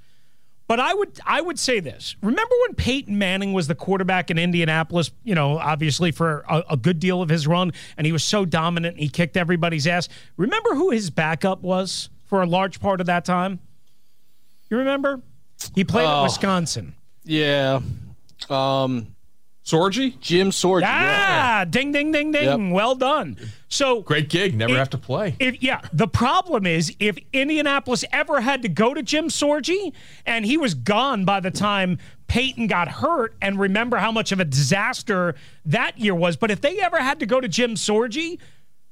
But 0.72 0.80
I 0.80 0.94
would 0.94 1.20
I 1.25 1.42
would 1.42 1.60
say 1.60 1.82
this. 1.82 2.16
Remember 2.22 2.56
when 2.66 2.75
Peyton 2.75 3.18
Manning 3.18 3.51
was 3.51 3.68
the 3.68 3.75
quarterback 3.75 4.32
in 4.32 4.38
Indianapolis, 4.40 5.12
you 5.25 5.36
know, 5.36 5.58
obviously 5.58 6.12
for 6.12 6.46
a, 6.50 6.63
a 6.70 6.78
good 6.78 6.98
deal 6.98 7.22
of 7.22 7.28
his 7.28 7.46
run, 7.46 7.74
and 7.98 8.06
he 8.08 8.13
was 8.13 8.24
so 8.24 8.46
dominant 8.46 8.94
and 8.94 9.04
he 9.04 9.10
kicked 9.10 9.36
everybody's 9.36 9.86
ass. 9.86 10.08
Remember 10.38 10.70
who 10.75 10.92
his 10.92 11.10
backup 11.10 11.62
was 11.62 12.10
for 12.24 12.42
a 12.42 12.46
large 12.46 12.80
part 12.80 13.01
of 13.01 13.08
that 13.08 13.25
time? 13.25 13.60
You 14.70 14.78
remember? 14.78 15.20
He 15.75 15.84
played 15.84 16.06
at 16.06 16.20
Oh. 16.22 16.24
Wisconsin. 16.24 16.96
Yeah. 17.25 17.82
Um, 18.50 19.13
Sorgi, 19.72 20.20
Jim 20.20 20.50
Sorgi. 20.50 20.82
yeah. 20.82 21.62
Ah, 21.62 21.66
ding 21.66 21.92
ding 21.92 22.12
ding 22.12 22.32
ding. 22.32 22.72
Well 22.72 22.96
done. 22.96 23.38
So 23.70 24.01
great 24.01 24.30
gig. 24.30 24.54
Never 24.56 24.74
It- 24.74 24.78
have 24.78 24.90
to 24.92 24.98
play. 24.98 25.36
If, 25.40 25.63
yeah, 25.63 25.82
the 25.94 26.08
problem 26.08 26.66
is 26.66 26.94
if 27.00 27.18
Indianapolis 27.32 28.04
ever 28.12 28.42
had 28.42 28.62
to 28.63 28.70
go 28.70 28.94
to 28.94 29.01
Jim 29.01 29.30
Sorgi 29.30 29.94
and 30.25 30.46
he 30.46 30.58
was 30.58 30.74
gone 30.74 31.24
by 31.25 31.40
the 31.40 31.51
time 31.51 31.98
Peyton 32.28 32.68
got 32.68 32.88
hurt, 32.88 33.36
and 33.42 33.60
remember 33.60 33.98
how 33.98 34.12
much 34.12 34.32
of 34.32 34.40
a 34.40 34.46
disaster 34.46 35.36
that 35.66 36.00
year 36.00 36.16
was. 36.16 36.38
But 36.38 36.50
if 36.50 36.62
they 36.62 36.80
ever 36.80 36.98
had 37.01 37.20
to 37.20 37.25
go 37.25 37.42
to 37.42 37.48
Jim 37.50 37.75
Sorgi, 37.75 38.40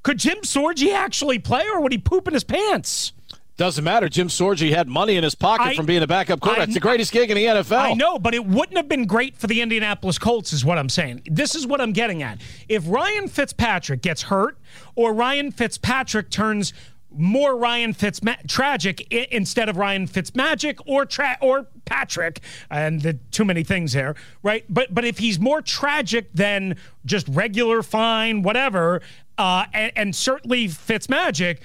could 0.03 0.17
Jim 0.19 0.39
Sorgi 0.43 0.93
actually 0.93 1.39
play, 1.39 1.63
or 1.73 1.79
would 1.81 1.91
he 1.93 1.97
poop 1.97 2.27
in 2.27 2.33
his 2.33 2.43
pants? 2.43 3.13
Doesn't 3.59 3.83
matter. 3.83 4.07
Jim 4.07 4.29
Sorgi 4.29 4.73
had 4.73 4.87
money 4.87 5.17
in 5.17 5.23
his 5.25 5.35
pocket 5.35 5.63
I- 5.67 5.75
from 5.75 5.85
being 5.85 6.01
a 6.01 6.07
backup 6.07 6.39
quarterback. 6.39 6.61
I- 6.61 6.63
it's 6.63 6.73
the 6.75 6.79
greatest 6.79 7.11
gig 7.11 7.29
in 7.29 7.35
the 7.35 7.45
NFL. 7.45 7.77
I 7.77 7.93
know, 7.93 8.17
but 8.17 8.33
it 8.33 8.45
wouldn't 8.45 8.77
have 8.77 8.87
been 8.87 9.03
great 9.05 9.35
for 9.37 9.47
the 9.47 9.59
Indianapolis 9.59 10.17
Colts, 10.17 10.53
is 10.53 10.63
what 10.63 10.77
I'm 10.77 10.87
saying. 10.87 11.23
This 11.25 11.55
is 11.55 11.67
what 11.67 11.81
I'm 11.81 11.91
getting 11.91 12.23
at. 12.23 12.39
If 12.69 12.83
Ryan 12.87 13.27
Fitzpatrick 13.27 14.01
gets 14.01 14.21
hurt, 14.23 14.57
or 14.95 15.13
Ryan 15.13 15.51
Fitzpatrick 15.51 16.29
turns 16.29 16.71
more 17.13 17.57
Ryan 17.57 17.91
Fitz 17.91 18.21
tragic 18.47 19.05
i- 19.11 19.27
instead 19.29 19.67
of 19.67 19.75
Ryan 19.75 20.07
Fitzmagic 20.07 20.79
or 20.85 21.05
tra- 21.05 21.37
or 21.41 21.67
Patrick, 21.83 22.39
and 22.69 23.01
the 23.01 23.13
too 23.31 23.43
many 23.43 23.63
things 23.63 23.91
there, 23.91 24.15
right? 24.41 24.63
But 24.69 24.93
but 24.93 25.03
if 25.03 25.17
he's 25.17 25.37
more 25.37 25.61
tragic 25.61 26.31
than 26.33 26.75
just 27.05 27.27
regular, 27.27 27.81
fine, 27.83 28.41
whatever, 28.43 29.01
uh, 29.37 29.65
and, 29.73 29.91
and 29.97 30.15
certainly 30.15 30.67
Fitzmagic. 30.69 31.57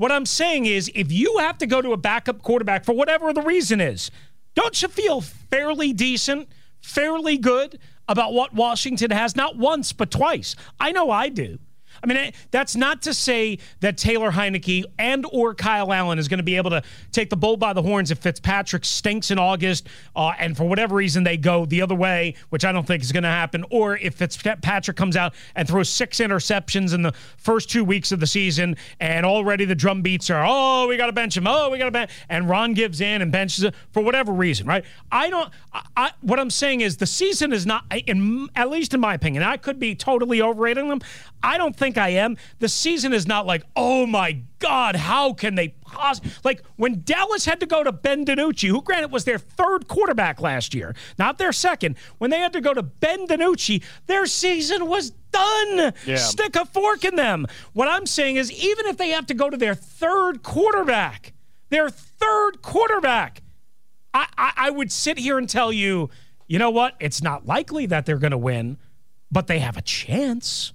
What 0.00 0.10
I'm 0.10 0.24
saying 0.24 0.64
is, 0.64 0.90
if 0.94 1.12
you 1.12 1.36
have 1.40 1.58
to 1.58 1.66
go 1.66 1.82
to 1.82 1.92
a 1.92 1.96
backup 1.98 2.40
quarterback 2.40 2.86
for 2.86 2.94
whatever 2.94 3.34
the 3.34 3.42
reason 3.42 3.82
is, 3.82 4.10
don't 4.54 4.80
you 4.80 4.88
feel 4.88 5.20
fairly 5.20 5.92
decent, 5.92 6.48
fairly 6.80 7.36
good 7.36 7.78
about 8.08 8.32
what 8.32 8.54
Washington 8.54 9.10
has? 9.10 9.36
Not 9.36 9.58
once, 9.58 9.92
but 9.92 10.10
twice. 10.10 10.56
I 10.80 10.90
know 10.92 11.10
I 11.10 11.28
do. 11.28 11.58
I 12.02 12.06
mean, 12.06 12.16
eh, 12.16 12.30
that's 12.50 12.76
not 12.76 13.02
to 13.02 13.14
say 13.14 13.58
that 13.80 13.96
Taylor 13.96 14.30
Heinicke 14.30 14.84
and 14.98 15.26
or 15.32 15.54
Kyle 15.54 15.92
Allen 15.92 16.18
is 16.18 16.28
going 16.28 16.38
to 16.38 16.44
be 16.44 16.56
able 16.56 16.70
to 16.70 16.82
take 17.12 17.30
the 17.30 17.36
bull 17.36 17.56
by 17.56 17.72
the 17.72 17.82
horns 17.82 18.10
if 18.10 18.18
Fitzpatrick 18.18 18.84
stinks 18.84 19.30
in 19.30 19.38
August, 19.38 19.88
uh, 20.16 20.32
and 20.38 20.56
for 20.56 20.64
whatever 20.64 20.94
reason 20.94 21.24
they 21.24 21.36
go 21.36 21.66
the 21.66 21.82
other 21.82 21.94
way, 21.94 22.34
which 22.50 22.64
I 22.64 22.72
don't 22.72 22.86
think 22.86 23.02
is 23.02 23.12
going 23.12 23.22
to 23.24 23.28
happen, 23.28 23.64
or 23.70 23.96
if 23.96 24.14
Fitzpatrick 24.14 24.96
comes 24.96 25.16
out 25.16 25.34
and 25.54 25.66
throws 25.68 25.88
six 25.88 26.18
interceptions 26.18 26.94
in 26.94 27.02
the 27.02 27.12
first 27.36 27.70
two 27.70 27.84
weeks 27.84 28.12
of 28.12 28.20
the 28.20 28.26
season, 28.26 28.76
and 28.98 29.26
already 29.26 29.64
the 29.64 29.74
drum 29.74 30.02
beats 30.02 30.30
are, 30.30 30.44
oh, 30.46 30.86
we 30.88 30.96
got 30.96 31.06
to 31.06 31.12
bench 31.12 31.36
him, 31.36 31.46
oh, 31.46 31.70
we 31.70 31.78
got 31.78 31.86
to 31.86 31.90
bench, 31.90 32.10
and 32.28 32.48
Ron 32.48 32.74
gives 32.74 33.00
in 33.00 33.22
and 33.22 33.30
benches 33.30 33.64
him 33.64 33.72
for 33.92 34.02
whatever 34.02 34.32
reason, 34.32 34.66
right? 34.66 34.84
I 35.12 35.30
don't. 35.30 35.50
I, 35.72 35.82
I, 35.96 36.10
what 36.20 36.38
I'm 36.38 36.50
saying 36.50 36.80
is 36.80 36.96
the 36.96 37.06
season 37.06 37.52
is 37.52 37.66
not, 37.66 37.84
in 38.06 38.48
at 38.56 38.70
least 38.70 38.94
in 38.94 39.00
my 39.00 39.14
opinion, 39.14 39.42
I 39.42 39.56
could 39.56 39.78
be 39.78 39.94
totally 39.94 40.40
overrating 40.42 40.88
them. 40.88 41.00
I 41.42 41.56
don't 41.58 41.74
think 41.74 41.89
I 41.98 42.10
am. 42.10 42.36
The 42.58 42.68
season 42.68 43.12
is 43.12 43.26
not 43.26 43.46
like, 43.46 43.64
oh 43.76 44.06
my 44.06 44.42
God, 44.58 44.96
how 44.96 45.32
can 45.32 45.54
they 45.54 45.68
possibly? 45.68 46.30
Like 46.44 46.62
when 46.76 47.02
Dallas 47.02 47.44
had 47.44 47.60
to 47.60 47.66
go 47.66 47.82
to 47.82 47.92
Ben 47.92 48.24
DiNucci, 48.24 48.68
who 48.68 48.82
granted 48.82 49.10
was 49.10 49.24
their 49.24 49.38
third 49.38 49.88
quarterback 49.88 50.40
last 50.40 50.74
year, 50.74 50.94
not 51.18 51.38
their 51.38 51.52
second, 51.52 51.96
when 52.18 52.30
they 52.30 52.38
had 52.38 52.52
to 52.52 52.60
go 52.60 52.74
to 52.74 52.82
Ben 52.82 53.26
DiNucci, 53.26 53.82
their 54.06 54.26
season 54.26 54.86
was 54.86 55.10
done. 55.32 55.92
Yeah. 56.06 56.16
Stick 56.16 56.56
a 56.56 56.64
fork 56.66 57.04
in 57.04 57.16
them. 57.16 57.46
What 57.72 57.88
I'm 57.88 58.06
saying 58.06 58.36
is, 58.36 58.52
even 58.52 58.86
if 58.86 58.96
they 58.96 59.10
have 59.10 59.26
to 59.26 59.34
go 59.34 59.50
to 59.50 59.56
their 59.56 59.74
third 59.74 60.42
quarterback, 60.42 61.32
their 61.70 61.88
third 61.88 62.62
quarterback, 62.62 63.42
I, 64.12 64.26
I, 64.36 64.52
I 64.56 64.70
would 64.70 64.90
sit 64.90 65.18
here 65.18 65.38
and 65.38 65.48
tell 65.48 65.72
you, 65.72 66.10
you 66.46 66.58
know 66.58 66.70
what? 66.70 66.94
It's 66.98 67.22
not 67.22 67.46
likely 67.46 67.86
that 67.86 68.06
they're 68.06 68.18
going 68.18 68.32
to 68.32 68.38
win, 68.38 68.76
but 69.30 69.46
they 69.46 69.60
have 69.60 69.76
a 69.76 69.82
chance. 69.82 70.72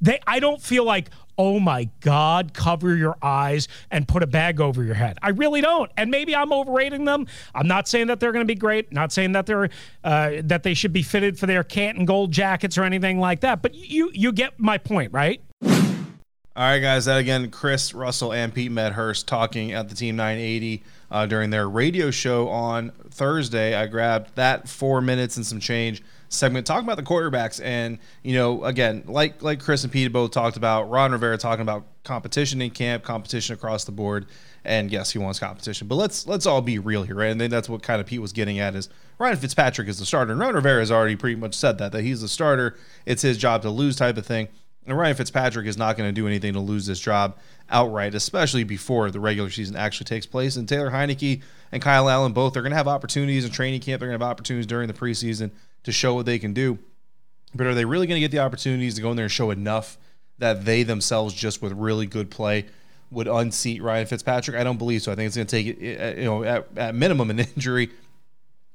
They, 0.00 0.20
I 0.26 0.40
don't 0.40 0.60
feel 0.60 0.84
like, 0.84 1.10
oh 1.38 1.60
my 1.60 1.88
God, 2.00 2.54
cover 2.54 2.96
your 2.96 3.16
eyes 3.22 3.68
and 3.90 4.06
put 4.08 4.22
a 4.22 4.26
bag 4.26 4.60
over 4.60 4.82
your 4.82 4.94
head. 4.94 5.18
I 5.22 5.30
really 5.30 5.60
don't. 5.60 5.90
And 5.96 6.10
maybe 6.10 6.34
I'm 6.34 6.52
overrating 6.52 7.04
them. 7.04 7.26
I'm 7.54 7.68
not 7.68 7.88
saying 7.88 8.06
that 8.08 8.20
they're 8.20 8.32
going 8.32 8.46
to 8.46 8.52
be 8.52 8.58
great. 8.58 8.92
Not 8.92 9.12
saying 9.12 9.32
that 9.32 9.46
they're 9.46 9.68
uh, 10.04 10.32
that 10.44 10.62
they 10.62 10.74
should 10.74 10.92
be 10.92 11.02
fitted 11.02 11.38
for 11.38 11.46
their 11.46 11.64
Canton 11.64 12.04
gold 12.04 12.32
jackets 12.32 12.78
or 12.78 12.84
anything 12.84 13.18
like 13.20 13.40
that. 13.40 13.62
But 13.62 13.74
you 13.74 14.10
you 14.12 14.32
get 14.32 14.58
my 14.58 14.78
point, 14.78 15.12
right? 15.12 15.40
All 15.62 16.62
right, 16.62 16.78
guys. 16.78 17.04
That 17.04 17.18
again, 17.18 17.50
Chris 17.50 17.92
Russell 17.92 18.32
and 18.32 18.54
Pete 18.54 18.72
Medhurst 18.72 19.28
talking 19.28 19.72
at 19.72 19.90
the 19.90 19.94
Team 19.94 20.16
980 20.16 20.82
uh, 21.10 21.26
during 21.26 21.50
their 21.50 21.68
radio 21.68 22.10
show 22.10 22.48
on 22.48 22.92
Thursday. 23.10 23.74
I 23.74 23.86
grabbed 23.86 24.34
that 24.36 24.66
four 24.66 25.02
minutes 25.02 25.36
and 25.36 25.44
some 25.44 25.60
change 25.60 26.02
segment 26.28 26.66
talking 26.66 26.84
about 26.84 26.96
the 26.96 27.02
quarterbacks, 27.02 27.62
and 27.62 27.98
you 28.22 28.34
know, 28.34 28.64
again, 28.64 29.04
like 29.06 29.42
like 29.42 29.60
Chris 29.60 29.84
and 29.84 29.92
Pete 29.92 30.12
both 30.12 30.30
talked 30.30 30.56
about, 30.56 30.90
Ron 30.90 31.12
Rivera 31.12 31.38
talking 31.38 31.62
about 31.62 31.84
competition 32.04 32.60
in 32.62 32.70
camp, 32.70 33.02
competition 33.02 33.54
across 33.54 33.84
the 33.84 33.92
board, 33.92 34.26
and 34.64 34.90
yes, 34.90 35.10
he 35.10 35.18
wants 35.18 35.38
competition. 35.38 35.88
But 35.88 35.96
let's 35.96 36.26
let's 36.26 36.46
all 36.46 36.62
be 36.62 36.78
real 36.78 37.02
here, 37.02 37.16
right? 37.16 37.30
And 37.30 37.40
then 37.40 37.50
that's 37.50 37.68
what 37.68 37.82
kind 37.82 38.00
of 38.00 38.06
Pete 38.06 38.20
was 38.20 38.32
getting 38.32 38.58
at 38.58 38.74
is 38.74 38.88
Ryan 39.18 39.36
Fitzpatrick 39.36 39.88
is 39.88 39.98
the 39.98 40.06
starter, 40.06 40.32
and 40.32 40.40
Ron 40.40 40.54
Rivera 40.54 40.80
has 40.80 40.90
already 40.90 41.16
pretty 41.16 41.36
much 41.36 41.54
said 41.54 41.78
that 41.78 41.92
that 41.92 42.02
he's 42.02 42.20
the 42.20 42.28
starter. 42.28 42.76
It's 43.04 43.22
his 43.22 43.38
job 43.38 43.62
to 43.62 43.70
lose, 43.70 43.96
type 43.96 44.16
of 44.16 44.26
thing. 44.26 44.48
And 44.86 44.96
Ryan 44.96 45.16
Fitzpatrick 45.16 45.66
is 45.66 45.76
not 45.76 45.96
going 45.96 46.08
to 46.08 46.12
do 46.12 46.28
anything 46.28 46.52
to 46.52 46.60
lose 46.60 46.86
this 46.86 47.00
job 47.00 47.36
outright, 47.70 48.14
especially 48.14 48.64
before 48.64 49.10
the 49.10 49.20
regular 49.20 49.50
season 49.50 49.76
actually 49.76 50.04
takes 50.04 50.26
place. 50.26 50.56
And 50.56 50.68
Taylor 50.68 50.90
Heinicke 50.90 51.42
and 51.72 51.82
Kyle 51.82 52.08
Allen 52.08 52.32
both 52.32 52.56
are 52.56 52.62
going 52.62 52.70
to 52.70 52.76
have 52.76 52.88
opportunities 52.88 53.44
in 53.44 53.50
training 53.50 53.80
camp. 53.80 54.00
They're 54.00 54.08
going 54.08 54.18
to 54.18 54.24
have 54.24 54.30
opportunities 54.30 54.66
during 54.66 54.88
the 54.88 54.94
preseason 54.94 55.50
to 55.82 55.92
show 55.92 56.14
what 56.14 56.26
they 56.26 56.38
can 56.38 56.52
do. 56.52 56.78
But 57.54 57.66
are 57.66 57.74
they 57.74 57.84
really 57.84 58.06
going 58.06 58.16
to 58.16 58.20
get 58.20 58.30
the 58.30 58.40
opportunities 58.40 58.94
to 58.96 59.02
go 59.02 59.10
in 59.10 59.16
there 59.16 59.24
and 59.24 59.32
show 59.32 59.50
enough 59.50 59.98
that 60.38 60.64
they 60.64 60.82
themselves, 60.82 61.32
just 61.34 61.62
with 61.62 61.72
really 61.72 62.06
good 62.06 62.30
play, 62.30 62.66
would 63.10 63.28
unseat 63.28 63.82
Ryan 63.82 64.06
Fitzpatrick? 64.06 64.56
I 64.56 64.64
don't 64.64 64.78
believe 64.78 65.02
so. 65.02 65.12
I 65.12 65.14
think 65.14 65.28
it's 65.28 65.36
going 65.36 65.46
to 65.46 65.62
take, 65.62 65.82
eh, 65.82 65.96
eh, 65.98 66.14
you 66.18 66.24
know, 66.24 66.44
at, 66.44 66.68
at 66.76 66.94
minimum 66.94 67.30
an 67.30 67.38
injury, 67.56 67.90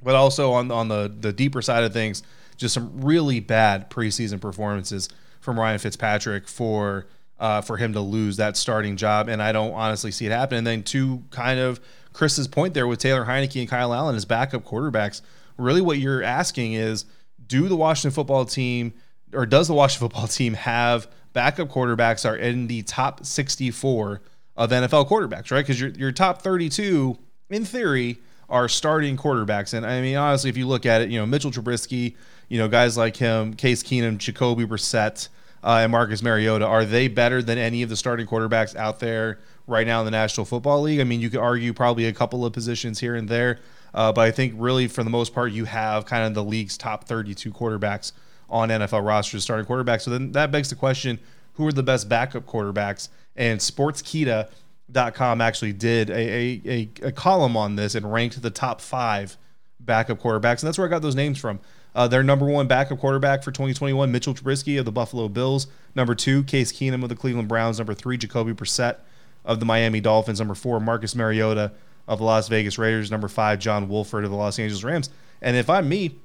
but 0.01 0.15
also 0.15 0.53
on 0.53 0.71
on 0.71 0.87
the 0.87 1.13
the 1.19 1.31
deeper 1.31 1.61
side 1.61 1.83
of 1.83 1.93
things, 1.93 2.23
just 2.57 2.73
some 2.73 3.01
really 3.01 3.39
bad 3.39 3.89
preseason 3.89 4.41
performances 4.41 5.09
from 5.41 5.59
Ryan 5.59 5.79
Fitzpatrick 5.79 6.47
for 6.47 7.07
uh, 7.41 7.59
for 7.59 7.75
him 7.75 7.91
to 7.93 7.99
lose 7.99 8.37
that 8.37 8.55
starting 8.55 8.95
job, 8.95 9.27
and 9.27 9.41
I 9.41 9.51
don't 9.51 9.73
honestly 9.73 10.11
see 10.11 10.27
it 10.27 10.31
happen. 10.31 10.59
And 10.59 10.67
then 10.67 10.83
to 10.83 11.23
kind 11.31 11.59
of 11.59 11.81
Chris's 12.13 12.47
point 12.47 12.75
there 12.75 12.87
with 12.87 12.99
Taylor 12.99 13.25
Heinicke 13.25 13.59
and 13.59 13.69
Kyle 13.69 13.93
Allen 13.93 14.15
as 14.15 14.25
backup 14.25 14.63
quarterbacks, 14.63 15.21
really 15.57 15.81
what 15.81 15.97
you're 15.97 16.21
asking 16.21 16.73
is 16.73 17.05
do 17.47 17.67
the 17.67 17.75
Washington 17.75 18.11
football 18.11 18.45
team 18.45 18.93
or 19.33 19.47
does 19.47 19.67
the 19.67 19.73
Washington 19.73 20.07
football 20.09 20.27
team 20.27 20.53
have 20.53 21.07
backup 21.33 21.67
quarterbacks 21.67 22.29
are 22.29 22.35
in 22.35 22.67
the 22.67 22.83
top 22.83 23.25
64 23.25 24.21
of 24.55 24.69
NFL 24.69 25.09
quarterbacks, 25.09 25.51
right? 25.51 25.65
Because 25.65 25.81
your, 25.81 25.89
your 25.91 26.11
top 26.11 26.43
32, 26.43 27.17
in 27.49 27.65
theory, 27.65 28.19
are 28.49 28.69
starting 28.69 29.17
quarterbacks. 29.17 29.73
And 29.73 29.83
I 29.83 29.99
mean, 30.01 30.15
honestly, 30.15 30.49
if 30.51 30.57
you 30.57 30.67
look 30.67 30.85
at 30.85 31.01
it, 31.01 31.09
you 31.09 31.17
know, 31.17 31.25
Mitchell 31.25 31.51
Trubisky, 31.51 32.15
you 32.49 32.59
know, 32.59 32.67
guys 32.67 32.97
like 32.97 33.17
him, 33.17 33.55
Case 33.55 33.81
Keenum, 33.81 34.17
Jacoby 34.19 34.65
Brissett, 34.65 35.29
uh, 35.63 35.79
and 35.81 35.91
Marcus 35.91 36.21
Mariota, 36.23 36.65
are 36.65 36.85
they 36.85 37.07
better 37.07 37.41
than 37.41 37.57
any 37.57 37.83
of 37.83 37.89
the 37.89 37.95
starting 37.95 38.27
quarterbacks 38.27 38.75
out 38.75 38.99
there 38.99 39.39
right 39.67 39.85
now 39.85 39.99
in 39.99 40.05
the 40.05 40.11
National 40.11 40.45
Football 40.45 40.81
League? 40.81 40.99
I 40.99 41.03
mean, 41.03 41.21
you 41.21 41.29
could 41.29 41.39
argue 41.39 41.73
probably 41.73 42.05
a 42.05 42.13
couple 42.13 42.45
of 42.45 42.53
positions 42.53 42.99
here 42.99 43.15
and 43.15 43.29
there, 43.29 43.59
uh, 43.93 44.11
but 44.11 44.21
I 44.21 44.31
think 44.31 44.53
really 44.57 44.87
for 44.87 45.03
the 45.03 45.09
most 45.09 45.33
part, 45.33 45.51
you 45.51 45.65
have 45.65 46.05
kind 46.05 46.25
of 46.25 46.33
the 46.33 46.43
league's 46.43 46.77
top 46.77 47.05
32 47.05 47.51
quarterbacks 47.51 48.11
on 48.49 48.69
NFL 48.69 49.05
rosters 49.05 49.43
starting 49.43 49.65
quarterbacks. 49.65 50.01
So 50.01 50.11
then 50.11 50.31
that 50.33 50.51
begs 50.51 50.69
the 50.69 50.75
question 50.75 51.19
who 51.53 51.67
are 51.67 51.71
the 51.71 51.83
best 51.83 52.09
backup 52.09 52.45
quarterbacks? 52.45 53.09
And 53.35 53.59
Sportskeeda.com 53.59 55.41
actually 55.41 55.73
did 55.73 56.09
a, 56.09 56.13
a, 56.13 56.61
a, 56.65 57.07
a 57.07 57.11
column 57.11 57.55
on 57.55 57.75
this 57.75 57.95
and 57.95 58.11
ranked 58.11 58.41
the 58.41 58.49
top 58.49 58.81
five 58.81 59.37
backup 59.79 60.19
quarterbacks. 60.19 60.61
And 60.61 60.67
that's 60.67 60.77
where 60.77 60.87
I 60.87 60.89
got 60.89 61.01
those 61.01 61.15
names 61.15 61.37
from. 61.37 61.59
Uh, 61.93 62.07
their 62.07 62.23
number 62.23 62.45
one 62.45 62.67
backup 62.67 62.99
quarterback 62.99 63.43
for 63.43 63.51
2021, 63.51 64.11
Mitchell 64.11 64.33
Trubisky 64.33 64.79
of 64.79 64.85
the 64.85 64.91
Buffalo 64.91 65.27
Bills. 65.27 65.67
Number 65.93 66.15
two, 66.15 66.43
Case 66.43 66.71
Keenum 66.71 67.03
of 67.03 67.09
the 67.09 67.15
Cleveland 67.15 67.47
Browns. 67.47 67.79
Number 67.79 67.93
three, 67.93 68.17
Jacoby 68.17 68.53
Brissett 68.53 68.97
of 69.43 69.59
the 69.59 69.65
Miami 69.65 69.99
Dolphins. 69.99 70.39
Number 70.39 70.55
four, 70.55 70.79
Marcus 70.79 71.15
Mariota 71.15 71.73
of 72.07 72.19
the 72.19 72.25
Las 72.25 72.47
Vegas 72.47 72.77
Raiders. 72.77 73.11
Number 73.11 73.27
five, 73.27 73.59
John 73.59 73.89
Wolford 73.89 74.23
of 74.23 74.31
the 74.31 74.37
Los 74.37 74.57
Angeles 74.57 74.83
Rams. 74.83 75.09
And 75.41 75.57
if 75.57 75.69
I'm 75.69 75.89
me, 75.89 76.15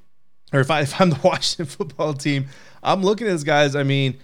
or 0.52 0.60
if, 0.60 0.70
I, 0.70 0.80
if 0.82 1.00
I'm 1.00 1.10
the 1.10 1.20
Washington 1.22 1.66
football 1.76 2.14
team, 2.14 2.46
I'm 2.82 3.02
looking 3.02 3.26
at 3.26 3.30
these 3.30 3.44
guys. 3.44 3.74
I 3.74 3.82
mean, 3.82 4.18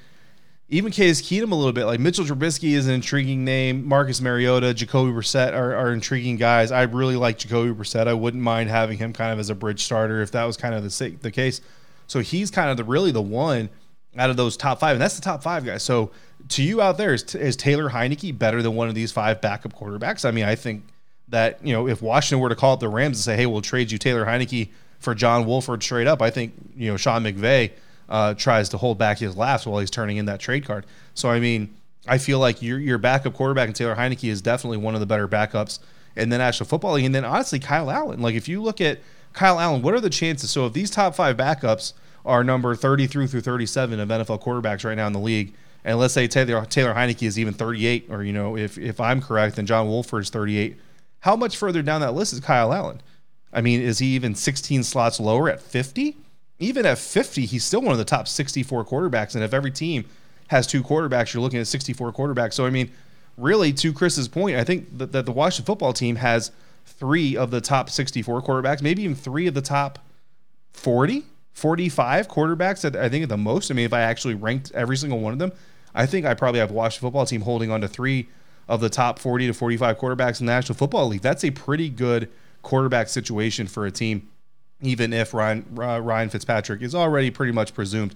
even 0.73 0.91
Case 0.91 1.21
Keenum 1.21 1.53
a 1.53 1.55
little 1.55 1.73
bit. 1.73 1.85
Like 1.85 2.01
Mitchell 2.01 2.25
Trubisky 2.25 2.73
is 2.73 2.87
an 2.87 2.95
intriguing 2.95 3.45
name. 3.45 3.87
Marcus 3.87 4.23
Mariota, 4.23 4.73
Jacoby 4.73 5.13
Brissett 5.13 5.53
are, 5.53 5.75
are 5.75 5.93
intriguing 5.93 6.39
guys. 6.39 6.73
I 6.73 6.83
really 6.85 7.15
like 7.15 7.37
Jacoby 7.37 7.73
Brissett. 7.73 8.09
I 8.09 8.15
wouldn't 8.15 8.43
mind 8.43 8.71
having 8.71 8.97
him 8.97 9.13
kind 9.13 9.35
of 9.35 9.39
as 9.39 9.51
a 9.51 9.55
bridge 9.55 9.85
starter 9.85 10.23
if 10.23 10.31
that 10.33 10.45
was 10.45 10.57
kind 10.57 10.75
of 10.75 10.83
the 10.83 11.17
the 11.21 11.31
case. 11.31 11.61
So 12.07 12.21
he's 12.21 12.51
kind 12.51 12.71
of 12.71 12.79
the 12.79 12.85
really 12.85 13.13
the 13.13 13.21
one 13.21 13.69
out 14.17 14.31
of 14.31 14.39
those 14.39 14.57
top 14.57 14.81
five, 14.81 14.93
and 14.93 15.01
that's 15.01 15.15
the 15.15 15.21
top 15.21 15.43
five 15.43 15.63
guys. 15.67 15.83
So 15.83 16.11
to 16.49 16.63
you 16.63 16.81
out 16.81 16.97
there, 16.97 17.13
is, 17.13 17.35
is 17.35 17.55
Taylor 17.55 17.91
Heinicke 17.91 18.37
better 18.37 18.63
than 18.63 18.75
one 18.75 18.89
of 18.89 18.95
these 18.95 19.13
five 19.13 19.43
backup 19.43 19.75
quarterbacks? 19.75 20.27
I 20.27 20.31
mean, 20.31 20.45
I 20.45 20.55
think 20.55 20.85
that 21.29 21.65
you 21.65 21.75
know 21.75 21.87
if 21.87 22.01
Washington 22.01 22.41
were 22.41 22.49
to 22.49 22.57
call 22.57 22.73
up 22.73 22.81
the 22.81 22.89
Rams 22.89 23.19
and 23.19 23.25
say, 23.25 23.37
"Hey, 23.37 23.45
we'll 23.45 23.61
trade 23.61 23.93
you 23.93 23.99
Taylor 23.99 24.25
Heinicke 24.25 24.71
for 25.01 25.15
John 25.15 25.45
Wolford 25.45 25.83
straight 25.83 26.07
up," 26.07 26.23
I 26.23 26.31
think 26.31 26.55
you 26.75 26.91
know 26.91 26.97
Sean 26.97 27.25
McVay 27.25 27.73
uh, 28.13 28.35
tries 28.35 28.69
to 28.69 28.77
hold 28.77 28.99
back 28.99 29.19
his 29.19 29.37
laughs 29.37 29.67
while 29.67 29.81
he's 29.81 29.91
turning 29.91 30.19
in 30.19 30.27
that 30.27 30.39
trade 30.39 30.67
card. 30.67 30.85
So 31.15 31.31
I 31.31 31.41
mean, 31.41 31.75
I 32.07 32.19
feel 32.19 32.39
like 32.39 32.61
your 32.61 32.79
your 32.79 32.99
backup 32.99 33.33
quarterback 33.33 33.69
and 33.69 33.75
Taylor 33.75 33.97
Heinicke 33.97 34.29
is 34.29 34.43
definitely 34.43 34.77
one 34.77 34.95
of 34.95 35.01
the 35.01 35.07
better 35.07 35.27
backups 35.27 35.79
in 36.15 36.29
the 36.29 36.37
National 36.37 36.69
Football 36.69 36.93
League. 36.93 37.07
And 37.07 37.15
then 37.15 37.25
honestly, 37.25 37.59
Kyle 37.59 37.91
Allen. 37.91 38.21
Like 38.21 38.35
if 38.35 38.49
you 38.49 38.63
look 38.63 38.83
at 38.83 39.01
Kyle 39.33 39.59
Allen, 39.59 39.81
what 39.81 39.95
are 39.95 40.01
the 40.01 40.11
chances? 40.11 40.51
So 40.51 40.67
if 40.67 40.75
these 40.75 40.91
top 40.91 41.15
five 41.15 41.39
backups 41.39 41.95
are 42.27 42.45
number 42.45 42.75
33 42.75 43.27
through 43.27 43.41
37 43.41 43.99
of 43.99 44.09
NFL 44.09 44.43
quarterbacks 44.43 44.85
right 44.85 44.95
now 44.95 45.07
in 45.07 45.15
the 45.15 45.19
league, 45.19 45.55
and 45.83 45.99
let's 45.99 46.13
say 46.13 46.29
Taylor 46.29 46.67
Taylor 46.67 46.93
Heinicke 46.93 47.27
is 47.27 47.39
even 47.39 47.55
38, 47.55 48.09
or 48.11 48.23
you 48.23 48.35
know, 48.35 48.59
if 48.59 48.77
if 48.77 49.01
I'm 49.01 49.23
correct, 49.23 49.57
then 49.57 49.65
John 49.65 49.89
Wolford 49.89 50.25
is 50.25 50.31
38. 50.31 50.79
How 51.21 51.35
much 51.35 51.57
further 51.57 51.81
down 51.81 52.03
that 52.03 52.13
list 52.13 52.35
is 52.35 52.41
Kyle 52.41 52.75
Allen? 52.75 53.01
I 53.55 53.63
mean, 53.63 53.81
is 53.81 54.01
he 54.01 54.09
even 54.09 54.35
16 54.35 54.83
slots 54.83 55.19
lower 55.19 55.49
at 55.49 55.63
50? 55.63 56.17
Even 56.63 56.87
at 56.87 56.99
50, 56.99 57.47
he's 57.47 57.65
still 57.65 57.83
one 57.83 57.93
of 57.93 57.99
the 57.99 58.05
top 58.05 58.29
64 58.29 58.85
quarterbacks. 58.85 59.35
And 59.35 59.43
if 59.43 59.55
every 59.55 59.71
team 59.71 60.05
has 60.49 60.67
two 60.67 60.83
quarterbacks, 60.83 61.33
you're 61.33 61.43
looking 61.43 61.61
at 61.61 61.67
64 61.67 62.13
quarterbacks. 62.13 62.55
So, 62.55 62.67
I 62.67 62.71
mean, 62.71 62.91
really, 63.37 63.73
to 63.75 63.93
Chris's 63.93 64.29
point, 64.29 64.57
I 64.57 64.65
think 64.65 64.99
that, 64.99 65.13
that 65.13 65.27
the 65.27 65.33
Washington 65.33 65.67
football 65.67 65.93
team 65.93 66.17
has 66.17 66.51
three 66.85 67.37
of 67.37 67.51
the 67.51 67.61
top 67.61 67.89
64 67.91 68.43
quarterbacks, 68.43 68.83
maybe 68.83 69.03
even 69.03 69.17
three 69.17 69.47
of 69.47 69.55
the 69.55 69.63
top 69.63 69.99
40, 70.73 71.25
45 71.53 72.29
quarterbacks 72.29 72.85
at, 72.85 72.97
I 72.97 73.09
think 73.09 73.23
at 73.23 73.29
the 73.29 73.37
most. 73.37 73.71
I 73.71 73.75
mean, 73.75 73.87
if 73.87 73.93
I 73.93 74.01
actually 74.01 74.35
ranked 74.35 74.73
every 74.73 74.97
single 74.97 75.21
one 75.21 75.33
of 75.33 75.39
them, 75.39 75.53
I 75.95 76.07
think 76.07 76.27
I 76.27 76.35
probably 76.35 76.61
have 76.61 76.71
Washington 76.71 77.07
football 77.07 77.27
team 77.27 77.43
holding 77.43 77.71
on 77.71 77.81
to 77.83 77.89
three 77.89 78.29
of 78.69 78.81
the 78.81 78.89
top 78.89 79.19
40 79.19 79.49
to 79.49 79.53
45 79.53 79.99
quarterbacks 79.99 80.41
in 80.41 80.47
the 80.47 80.53
National 80.53 80.77
Football 80.77 81.09
League. 81.09 81.21
That's 81.21 81.45
a 81.45 81.51
pretty 81.51 81.89
good 81.89 82.31
quarterback 82.63 83.09
situation 83.09 83.67
for 83.67 83.87
a 83.87 83.91
team 83.91 84.29
even 84.83 85.13
if 85.13 85.33
Ryan 85.33 85.65
Ryan 85.71 86.29
Fitzpatrick 86.29 86.83
is 86.83 86.95
already 86.95 87.31
pretty 87.31 87.53
much 87.53 87.75
presumed 87.75 88.15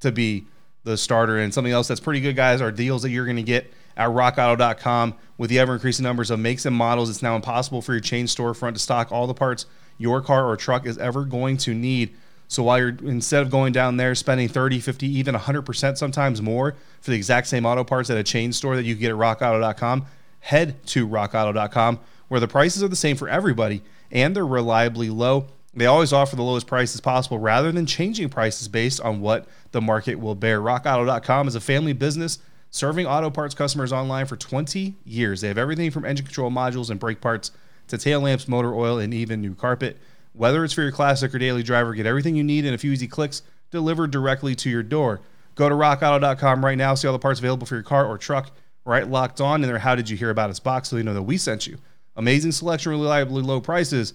to 0.00 0.12
be 0.12 0.44
the 0.84 0.96
starter. 0.96 1.38
And 1.38 1.52
something 1.52 1.72
else 1.72 1.88
that's 1.88 2.00
pretty 2.00 2.20
good, 2.20 2.36
guys, 2.36 2.60
are 2.60 2.72
deals 2.72 3.02
that 3.02 3.10
you're 3.10 3.26
going 3.26 3.36
to 3.36 3.42
get 3.42 3.72
at 3.96 4.08
rockauto.com 4.08 5.14
with 5.36 5.50
the 5.50 5.58
ever 5.58 5.74
increasing 5.74 6.02
numbers 6.04 6.30
of 6.30 6.38
makes 6.38 6.64
and 6.66 6.74
models. 6.74 7.10
It's 7.10 7.22
now 7.22 7.36
impossible 7.36 7.82
for 7.82 7.92
your 7.92 8.00
chain 8.00 8.26
storefront 8.26 8.74
to 8.74 8.78
stock 8.78 9.12
all 9.12 9.26
the 9.26 9.34
parts 9.34 9.66
your 9.98 10.22
car 10.22 10.46
or 10.46 10.56
truck 10.56 10.86
is 10.86 10.96
ever 10.98 11.24
going 11.24 11.58
to 11.58 11.74
need. 11.74 12.16
So 12.48 12.62
while 12.64 12.78
you're 12.78 12.96
instead 13.04 13.42
of 13.42 13.50
going 13.50 13.72
down 13.72 13.98
there 13.98 14.14
spending 14.14 14.48
30, 14.48 14.80
50, 14.80 15.06
even 15.06 15.34
100% 15.34 15.96
sometimes 15.98 16.42
more 16.42 16.74
for 17.00 17.10
the 17.10 17.16
exact 17.16 17.46
same 17.46 17.66
auto 17.66 17.84
parts 17.84 18.10
at 18.10 18.16
a 18.16 18.24
chain 18.24 18.52
store 18.52 18.76
that 18.76 18.84
you 18.84 18.94
can 18.94 19.02
get 19.02 19.10
at 19.10 19.16
rockauto.com, 19.16 20.06
head 20.40 20.84
to 20.86 21.06
rockauto.com 21.06 22.00
where 22.28 22.40
the 22.40 22.48
prices 22.48 22.82
are 22.82 22.88
the 22.88 22.96
same 22.96 23.16
for 23.16 23.28
everybody 23.28 23.82
and 24.10 24.34
they're 24.34 24.46
reliably 24.46 25.10
low. 25.10 25.48
They 25.72 25.86
always 25.86 26.12
offer 26.12 26.34
the 26.34 26.42
lowest 26.42 26.66
prices 26.66 27.00
possible 27.00 27.38
rather 27.38 27.70
than 27.70 27.86
changing 27.86 28.28
prices 28.28 28.66
based 28.68 29.00
on 29.00 29.20
what 29.20 29.46
the 29.70 29.80
market 29.80 30.16
will 30.16 30.34
bear. 30.34 30.60
RockAuto.com 30.60 31.46
is 31.48 31.54
a 31.54 31.60
family 31.60 31.92
business 31.92 32.38
serving 32.70 33.06
auto 33.06 33.30
parts 33.30 33.54
customers 33.54 33.92
online 33.92 34.26
for 34.26 34.36
20 34.36 34.96
years. 35.04 35.40
They 35.40 35.48
have 35.48 35.58
everything 35.58 35.90
from 35.90 36.04
engine 36.04 36.26
control 36.26 36.50
modules 36.50 36.90
and 36.90 36.98
brake 36.98 37.20
parts 37.20 37.52
to 37.88 37.98
tail 37.98 38.20
lamps, 38.20 38.48
motor 38.48 38.74
oil, 38.74 38.98
and 38.98 39.14
even 39.14 39.40
new 39.40 39.54
carpet. 39.54 39.98
Whether 40.32 40.64
it's 40.64 40.74
for 40.74 40.82
your 40.82 40.92
classic 40.92 41.34
or 41.34 41.38
daily 41.38 41.62
driver, 41.62 41.94
get 41.94 42.06
everything 42.06 42.36
you 42.36 42.44
need 42.44 42.64
in 42.64 42.74
a 42.74 42.78
few 42.78 42.92
easy 42.92 43.08
clicks 43.08 43.42
delivered 43.70 44.10
directly 44.10 44.54
to 44.56 44.70
your 44.70 44.82
door. 44.82 45.20
Go 45.54 45.68
to 45.68 45.74
rockauto.com 45.74 46.64
right 46.64 46.78
now, 46.78 46.94
see 46.94 47.06
all 47.06 47.12
the 47.12 47.18
parts 47.18 47.40
available 47.40 47.66
for 47.66 47.74
your 47.74 47.82
car 47.82 48.06
or 48.06 48.18
truck. 48.18 48.50
Right 48.84 49.08
locked 49.08 49.40
on 49.40 49.62
in 49.62 49.68
their 49.68 49.78
How 49.78 49.94
Did 49.94 50.08
You 50.08 50.16
Hear 50.16 50.30
About 50.30 50.50
Us 50.50 50.58
box 50.58 50.88
so 50.88 50.96
they 50.96 51.02
know 51.02 51.14
that 51.14 51.22
we 51.22 51.36
sent 51.36 51.66
you. 51.66 51.78
Amazing 52.16 52.52
selection, 52.52 52.92
reliably 52.92 53.42
low 53.42 53.60
prices 53.60 54.14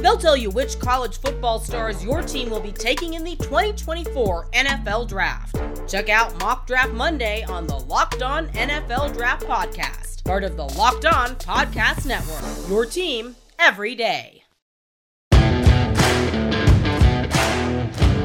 They'll 0.00 0.16
tell 0.16 0.36
you 0.36 0.50
which 0.50 0.78
college 0.78 1.18
football 1.18 1.58
stars 1.58 2.04
your 2.04 2.22
team 2.22 2.50
will 2.50 2.60
be 2.60 2.72
taking 2.72 3.14
in 3.14 3.24
the 3.24 3.36
2024 3.36 4.48
NFL 4.52 5.08
Draft. 5.08 5.56
Check 5.88 6.08
out 6.08 6.38
Mock 6.40 6.66
Draft 6.66 6.92
Monday 6.92 7.42
on 7.44 7.66
the 7.66 7.78
Locked 7.78 8.22
On 8.22 8.48
NFL 8.48 9.14
Draft 9.14 9.44
Podcast, 9.46 10.24
part 10.24 10.44
of 10.44 10.56
the 10.56 10.64
Locked 10.64 11.06
On 11.06 11.30
Podcast 11.36 12.06
Network. 12.06 12.68
Your 12.68 12.86
team 12.86 13.34
every 13.58 13.94
day. 13.94 14.44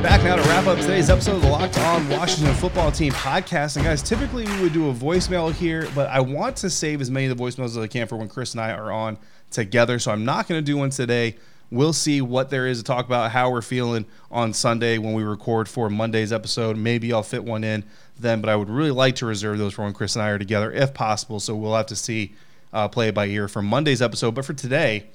Back 0.03 0.21
now 0.25 0.35
to 0.35 0.41
wrap 0.43 0.67
up 0.67 0.77
today's 0.79 1.09
episode 1.09 1.37
of 1.37 1.41
the 1.41 1.47
Locked 1.47 1.79
On 1.79 2.09
Washington 2.09 2.53
Football 2.55 2.91
Team 2.91 3.13
podcast. 3.13 3.77
And 3.77 3.85
guys, 3.85 4.03
typically 4.03 4.45
we 4.45 4.61
would 4.61 4.73
do 4.73 4.89
a 4.89 4.93
voicemail 4.93 5.53
here, 5.53 5.87
but 5.95 6.09
I 6.09 6.19
want 6.19 6.57
to 6.57 6.69
save 6.69 6.99
as 6.99 7.09
many 7.09 7.27
of 7.27 7.37
the 7.37 7.41
voicemails 7.41 7.67
as 7.67 7.77
I 7.77 7.87
can 7.87 8.05
for 8.07 8.17
when 8.17 8.27
Chris 8.27 8.51
and 8.51 8.59
I 8.59 8.73
are 8.73 8.91
on 8.91 9.17
together. 9.49 9.99
So 9.99 10.11
I'm 10.11 10.25
not 10.25 10.49
going 10.49 10.59
to 10.59 10.65
do 10.65 10.75
one 10.75 10.89
today. 10.89 11.37
We'll 11.73 11.91
see 11.91 12.21
what 12.21 12.51
there 12.51 12.67
is 12.67 12.77
to 12.77 12.83
talk 12.83 13.07
about, 13.07 13.31
how 13.31 13.49
we're 13.49 13.63
feeling 13.63 14.05
on 14.29 14.53
Sunday 14.53 14.99
when 14.99 15.13
we 15.13 15.23
record 15.23 15.67
for 15.67 15.89
Monday's 15.89 16.31
episode. 16.31 16.77
Maybe 16.77 17.11
I'll 17.11 17.23
fit 17.23 17.43
one 17.43 17.63
in 17.63 17.83
then, 18.19 18.41
but 18.41 18.49
I 18.51 18.55
would 18.55 18.69
really 18.69 18.91
like 18.91 19.15
to 19.15 19.25
reserve 19.25 19.57
those 19.57 19.73
for 19.73 19.83
when 19.83 19.91
Chris 19.91 20.15
and 20.15 20.21
I 20.21 20.29
are 20.29 20.37
together 20.37 20.71
if 20.71 20.93
possible. 20.93 21.39
So 21.39 21.55
we'll 21.55 21.73
have 21.73 21.87
to 21.87 21.95
see, 21.95 22.35
uh, 22.73 22.89
play 22.89 23.09
by 23.09 23.25
ear 23.25 23.47
for 23.47 23.63
Monday's 23.63 24.03
episode. 24.03 24.35
But 24.35 24.45
for 24.45 24.53
today, 24.53 25.05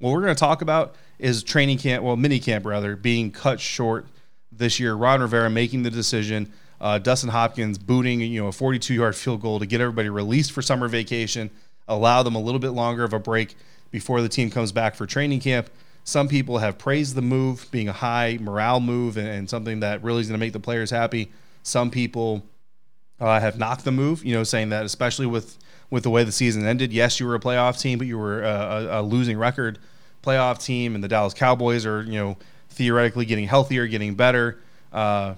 what 0.00 0.10
we're 0.10 0.22
going 0.22 0.34
to 0.34 0.40
talk 0.40 0.60
about 0.60 0.96
is 1.20 1.44
training 1.44 1.78
camp, 1.78 2.02
well, 2.02 2.16
mini 2.16 2.40
camp 2.40 2.66
rather, 2.66 2.96
being 2.96 3.30
cut 3.30 3.60
short 3.60 4.04
this 4.50 4.80
year. 4.80 4.94
Ron 4.94 5.20
Rivera 5.20 5.48
making 5.48 5.84
the 5.84 5.90
decision. 5.90 6.52
Uh, 6.80 6.98
Dustin 6.98 7.30
Hopkins 7.30 7.78
booting, 7.78 8.20
you 8.22 8.42
know, 8.42 8.48
a 8.48 8.50
42-yard 8.50 9.14
field 9.14 9.40
goal 9.40 9.60
to 9.60 9.66
get 9.66 9.80
everybody 9.80 10.08
released 10.08 10.50
for 10.50 10.62
summer 10.62 10.88
vacation, 10.88 11.48
allow 11.86 12.24
them 12.24 12.34
a 12.34 12.40
little 12.40 12.58
bit 12.58 12.70
longer 12.70 13.04
of 13.04 13.12
a 13.12 13.20
break 13.20 13.54
before 13.92 14.20
the 14.20 14.28
team 14.28 14.50
comes 14.50 14.72
back 14.72 14.96
for 14.96 15.06
training 15.06 15.38
camp. 15.38 15.70
Some 16.08 16.26
people 16.26 16.56
have 16.56 16.78
praised 16.78 17.16
the 17.16 17.20
move 17.20 17.66
being 17.70 17.86
a 17.86 17.92
high 17.92 18.38
morale 18.40 18.80
move 18.80 19.18
and, 19.18 19.28
and 19.28 19.50
something 19.50 19.80
that 19.80 20.02
really 20.02 20.22
is 20.22 20.28
going 20.28 20.40
to 20.40 20.42
make 20.42 20.54
the 20.54 20.58
players 20.58 20.90
happy. 20.90 21.30
Some 21.62 21.90
people 21.90 22.46
uh, 23.20 23.38
have 23.38 23.58
knocked 23.58 23.84
the 23.84 23.92
move. 23.92 24.24
You 24.24 24.34
know, 24.34 24.42
saying 24.42 24.70
that 24.70 24.86
especially 24.86 25.26
with 25.26 25.58
with 25.90 26.04
the 26.04 26.10
way 26.10 26.24
the 26.24 26.32
season 26.32 26.64
ended. 26.64 26.94
Yes, 26.94 27.20
you 27.20 27.26
were 27.26 27.34
a 27.34 27.38
playoff 27.38 27.78
team, 27.78 27.98
but 27.98 28.06
you 28.06 28.16
were 28.16 28.42
a, 28.42 29.00
a, 29.00 29.02
losing 29.02 29.36
record 29.36 29.78
playoff 30.22 30.64
team, 30.64 30.94
and 30.94 31.04
the 31.04 31.08
Dallas 31.08 31.34
Cowboys 31.34 31.84
are 31.84 32.02
you 32.02 32.18
know 32.18 32.38
theoretically 32.70 33.26
getting 33.26 33.46
healthier, 33.46 33.86
getting 33.86 34.14
better. 34.14 34.58
Uh, 34.90 35.34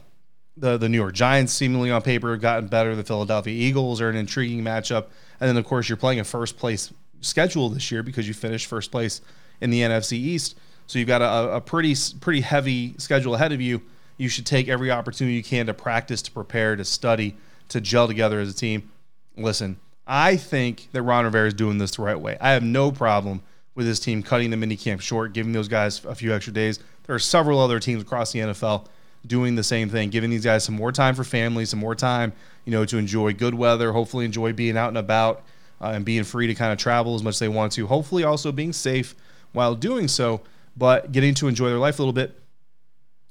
the 0.56 0.76
the 0.76 0.88
New 0.88 0.98
York 0.98 1.14
Giants 1.14 1.52
seemingly 1.52 1.90
on 1.90 2.00
paper 2.00 2.30
have 2.30 2.40
gotten 2.40 2.68
better. 2.68 2.94
The 2.94 3.02
Philadelphia 3.02 3.52
Eagles 3.52 4.00
are 4.00 4.08
an 4.08 4.14
intriguing 4.14 4.62
matchup, 4.62 5.06
and 5.40 5.48
then 5.48 5.56
of 5.56 5.64
course 5.64 5.88
you're 5.88 5.96
playing 5.96 6.20
a 6.20 6.24
first 6.24 6.58
place 6.58 6.92
schedule 7.22 7.70
this 7.70 7.90
year 7.90 8.04
because 8.04 8.28
you 8.28 8.34
finished 8.34 8.68
first 8.68 8.92
place 8.92 9.20
in 9.60 9.70
the 9.70 9.80
NFC 9.80 10.12
East. 10.12 10.58
So 10.86 10.98
you've 10.98 11.08
got 11.08 11.22
a, 11.22 11.56
a 11.56 11.60
pretty 11.60 11.94
pretty 12.20 12.40
heavy 12.40 12.94
schedule 12.98 13.34
ahead 13.34 13.52
of 13.52 13.60
you. 13.60 13.82
You 14.16 14.28
should 14.28 14.46
take 14.46 14.68
every 14.68 14.90
opportunity 14.90 15.36
you 15.36 15.42
can 15.42 15.66
to 15.66 15.74
practice, 15.74 16.20
to 16.22 16.30
prepare, 16.30 16.76
to 16.76 16.84
study, 16.84 17.36
to 17.68 17.80
gel 17.80 18.06
together 18.06 18.40
as 18.40 18.50
a 18.50 18.54
team. 18.54 18.90
Listen, 19.36 19.78
I 20.06 20.36
think 20.36 20.88
that 20.92 21.02
Ron 21.02 21.24
Rivera 21.24 21.46
is 21.46 21.54
doing 21.54 21.78
this 21.78 21.92
the 21.92 22.02
right 22.02 22.18
way. 22.18 22.36
I 22.40 22.50
have 22.50 22.62
no 22.62 22.90
problem 22.90 23.42
with 23.74 23.86
his 23.86 24.00
team 24.00 24.22
cutting 24.22 24.50
the 24.50 24.56
mini 24.56 24.76
camp 24.76 25.00
short, 25.00 25.32
giving 25.32 25.52
those 25.52 25.68
guys 25.68 26.04
a 26.04 26.14
few 26.14 26.34
extra 26.34 26.52
days. 26.52 26.80
There 27.04 27.14
are 27.14 27.20
several 27.20 27.60
other 27.60 27.78
teams 27.78 28.02
across 28.02 28.32
the 28.32 28.40
NFL 28.40 28.86
doing 29.26 29.54
the 29.54 29.62
same 29.62 29.88
thing, 29.88 30.10
giving 30.10 30.30
these 30.30 30.44
guys 30.44 30.64
some 30.64 30.74
more 30.74 30.92
time 30.92 31.14
for 31.14 31.24
family, 31.24 31.64
some 31.64 31.78
more 31.78 31.94
time, 31.94 32.32
you 32.64 32.72
know, 32.72 32.84
to 32.84 32.98
enjoy 32.98 33.32
good 33.32 33.54
weather, 33.54 33.92
hopefully 33.92 34.24
enjoy 34.24 34.52
being 34.52 34.76
out 34.76 34.88
and 34.88 34.98
about 34.98 35.44
uh, 35.80 35.92
and 35.94 36.04
being 36.04 36.24
free 36.24 36.46
to 36.46 36.54
kind 36.54 36.72
of 36.72 36.78
travel 36.78 37.14
as 37.14 37.22
much 37.22 37.34
as 37.34 37.38
they 37.38 37.48
want 37.48 37.72
to. 37.72 37.86
Hopefully 37.86 38.24
also 38.24 38.52
being 38.52 38.72
safe 38.72 39.14
while 39.52 39.74
doing 39.74 40.08
so, 40.08 40.40
but 40.76 41.12
getting 41.12 41.34
to 41.34 41.48
enjoy 41.48 41.68
their 41.68 41.78
life 41.78 41.98
a 41.98 42.02
little 42.02 42.12
bit 42.12 42.38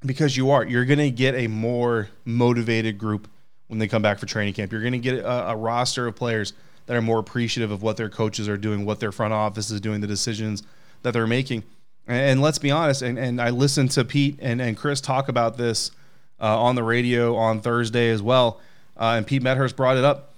because 0.06 0.38
you 0.38 0.52
are. 0.52 0.66
You're 0.66 0.86
going 0.86 1.00
to 1.00 1.12
get 1.12 1.36
a 1.36 1.48
more 1.48 2.10
motivated 2.26 2.98
group 2.98 3.28
when 3.68 3.80
they 3.80 3.88
come 3.88 4.02
back 4.02 4.20
for 4.20 4.26
training 4.26 4.54
camp. 4.54 4.72
You're 4.72 4.82
going 4.82 4.94
to 4.94 5.00
get 5.00 5.20
a, 5.20 5.50
a 5.50 5.56
roster 5.56 6.08
of 6.08 6.16
players– 6.16 6.54
that 6.90 6.98
are 6.98 7.04
more 7.04 7.20
appreciative 7.20 7.70
of 7.70 7.84
what 7.84 7.98
their 7.98 8.10
coaches 8.10 8.50
are 8.50 8.58
doing, 8.58 8.84
what 8.84 9.00
their 9.00 9.12
front 9.12 9.32
office 9.32 9.70
is 9.70 9.80
doing, 9.80 10.02
the 10.02 10.08
decisions 10.08 10.64
that 11.04 11.14
they're 11.14 11.28
making. 11.28 11.62
And, 12.08 12.42
let's 12.42 12.58
be 12.58 12.72
honest, 12.72 13.04
and, 13.04 13.20
and 13.20 13.40
I 13.40 13.52
listened 13.52 13.92
to 13.92 14.04
Pete 14.04 14.40
and, 14.42 14.60
and 14.60 14.76
Chris 14.76 15.00
talk 15.00 15.30
about 15.30 15.56
this 15.56 15.92
uh, 16.42 16.60
on 16.60 16.74
the 16.74 16.82
radio 16.82 17.36
on 17.36 17.62
Thursday 17.62 18.10
as 18.10 18.24
well. 18.24 18.60
Uh, 18.98 19.14
and 19.18 19.28
Pete 19.28 19.44
Medhurst 19.44 19.76
brought 19.76 19.98
it 19.98 20.04
up. 20.04 20.29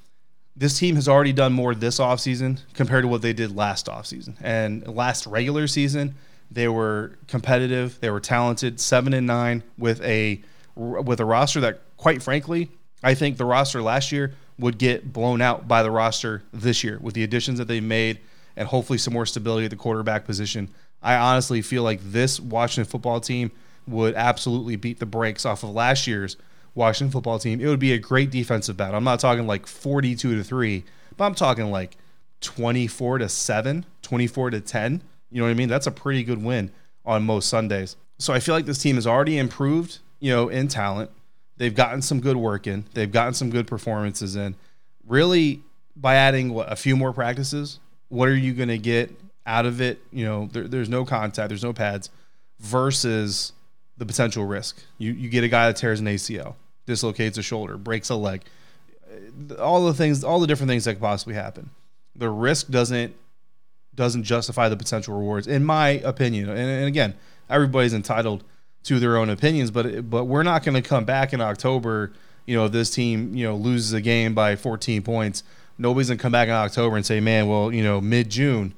This 0.56 0.78
team 0.78 0.96
has 0.96 1.08
already 1.08 1.34
done 1.34 1.54
more 1.54 1.74
this 1.74 2.00
offseason 2.00 2.60
compared 2.74 3.04
to 3.04 3.08
what 3.08 3.22
they 3.22 3.34
did 3.34 3.56
last 3.56 3.88
offseason. 3.88 4.36
And 4.42 4.86
last 4.88 5.26
regular 5.26 5.68
season, 5.68 6.16
they 6.52 6.68
were 6.68 7.18
competitive, 7.28 8.00
they 8.02 8.10
were 8.10 8.20
talented, 8.20 8.80
seven 8.80 9.14
and 9.14 9.26
nine 9.26 9.64
with 9.78 10.02
a 10.02 10.42
with 10.76 11.20
a 11.20 11.26
roster 11.26 11.60
that, 11.62 11.82
quite 11.98 12.22
frankly, 12.22 12.70
I 13.04 13.14
think 13.14 13.38
the 13.38 13.46
roster 13.46 13.82
last 13.82 14.12
year 14.12 14.34
would 14.58 14.78
get 14.78 15.12
blown 15.12 15.42
out 15.42 15.68
by 15.68 15.84
the 15.84 15.92
roster 15.92 16.44
this 16.54 16.84
year 16.84 17.00
with 17.02 17.14
the 17.14 17.24
additions 17.24 17.58
that 17.58 17.68
they 17.68 17.80
made 17.80 18.20
and 18.56 18.68
hopefully 18.68 19.00
some 19.00 19.14
more 19.14 19.26
stability 19.26 19.66
at 19.66 19.72
the 19.72 19.78
quarterback 19.78 20.26
position. 20.26 20.70
I 21.02 21.16
honestly 21.16 21.62
feel 21.62 21.84
like 21.84 22.00
this 22.04 22.40
Washington 22.40 22.90
football 22.90 23.20
team 23.20 23.52
would 23.88 24.14
absolutely 24.16 24.76
beat 24.76 25.00
the 25.00 25.06
brakes 25.06 25.46
off 25.46 25.64
of 25.64 25.72
last 25.72 26.06
year's 26.06 26.38
Washington 26.76 27.12
football 27.12 27.40
team. 27.40 27.60
It 27.60 27.68
would 27.68 27.80
be 27.80 27.94
a 27.94 27.98
great 27.98 28.32
defensive 28.32 28.78
battle. 28.78 28.96
I'm 28.96 29.04
not 29.04 29.20
talking 29.20 29.48
like 29.48 29.68
42 29.68 30.36
to 30.36 30.44
3, 30.44 30.84
but 31.18 31.26
I'm 31.26 31.36
talking 31.36 31.72
like 31.72 31.98
24 32.42 33.20
to 33.20 33.30
7, 33.30 33.86
24 34.02 34.50
to 34.52 34.62
10. 34.62 35.02
You 35.30 35.40
know 35.40 35.46
what 35.46 35.52
I 35.52 35.54
mean? 35.54 35.70
That's 35.70 35.88
a 35.88 35.92
pretty 35.92 36.24
good 36.24 36.44
win 36.44 36.72
on 37.06 37.24
most 37.24 37.50
Sundays. 37.50 37.96
So 38.20 38.34
I 38.34 38.40
feel 38.40 38.56
like 38.56 38.66
this 38.66 38.78
team 38.78 38.96
has 38.96 39.08
already 39.08 39.38
improved, 39.38 40.00
you 40.20 40.32
know, 40.32 40.50
in 40.50 40.68
talent. 40.68 41.12
They've 41.58 41.74
gotten 41.74 42.02
some 42.02 42.20
good 42.20 42.38
work 42.38 42.68
in. 42.68 42.86
They've 42.94 43.12
gotten 43.12 43.34
some 43.34 43.50
good 43.50 43.68
performances 43.68 44.36
in. 44.36 44.56
Really, 45.08 45.62
by 45.96 46.16
adding 46.16 46.54
what, 46.54 46.72
a 46.72 46.76
few 46.76 46.96
more 46.96 47.14
practices, 47.14 47.80
what 48.10 48.30
are 48.30 48.36
you 48.36 48.54
going 48.54 48.70
to 48.70 48.78
get 48.78 49.12
out 49.46 49.66
of 49.66 49.82
it? 49.82 50.02
You 50.12 50.26
know, 50.26 50.50
there, 50.52 50.68
there's 50.68 50.90
no 50.90 51.06
contact, 51.06 51.50
there's 51.50 51.64
no 51.64 51.74
pads, 51.74 52.10
versus 52.60 53.54
the 54.02 54.06
potential 54.08 54.46
risk. 54.46 54.82
You 54.98 55.12
you 55.12 55.30
get 55.30 55.44
a 55.44 55.48
guy 55.48 55.68
that 55.68 55.76
tears 55.76 56.00
an 56.00 56.08
ACL, 56.08 56.56
dislocates 56.88 57.38
a 57.38 57.44
shoulder, 57.44 57.78
breaks 57.78 58.10
a 58.10 58.16
leg, 58.16 58.42
all 59.60 59.86
the 59.86 59.94
things, 59.94 60.24
all 60.24 60.40
the 60.40 60.48
different 60.48 60.70
things 60.70 60.86
that 60.86 60.96
could 60.96 61.04
possibly 61.04 61.36
happen. 61.36 61.70
The 62.16 62.32
risk 62.32 62.70
doesn't 62.70 63.14
doesn't 63.94 64.24
justify 64.24 64.70
the 64.70 64.76
potential 64.76 65.16
rewards, 65.16 65.46
in 65.46 65.64
my 65.64 65.90
opinion. 65.90 66.50
And, 66.50 66.58
and 66.58 66.88
again, 66.88 67.14
everybody's 67.48 67.94
entitled 67.94 68.44
to 68.86 69.00
their 69.00 69.18
own 69.18 69.30
opinions. 69.30 69.70
But 69.70 70.10
but 70.10 70.26
we're 70.26 70.42
not 70.42 70.64
going 70.64 70.82
to 70.82 70.90
come 70.90 71.06
back 71.06 71.32
in 71.32 71.40
October. 71.40 72.12
You 72.48 72.56
know, 72.56 72.68
this 72.68 72.90
team 72.90 73.36
you 73.36 73.46
know 73.46 73.56
loses 73.56 73.94
a 73.94 74.02
game 74.02 74.34
by 74.34 74.56
14 74.56 75.04
points. 75.04 75.44
Nobody's 75.78 76.08
gonna 76.08 76.18
come 76.18 76.32
back 76.32 76.48
in 76.48 76.56
October 76.56 76.96
and 76.96 77.06
say, 77.06 77.20
man, 77.20 77.48
well, 77.48 77.72
you 77.72 77.84
know, 77.84 78.02
mid 78.02 78.32
June, 78.32 78.74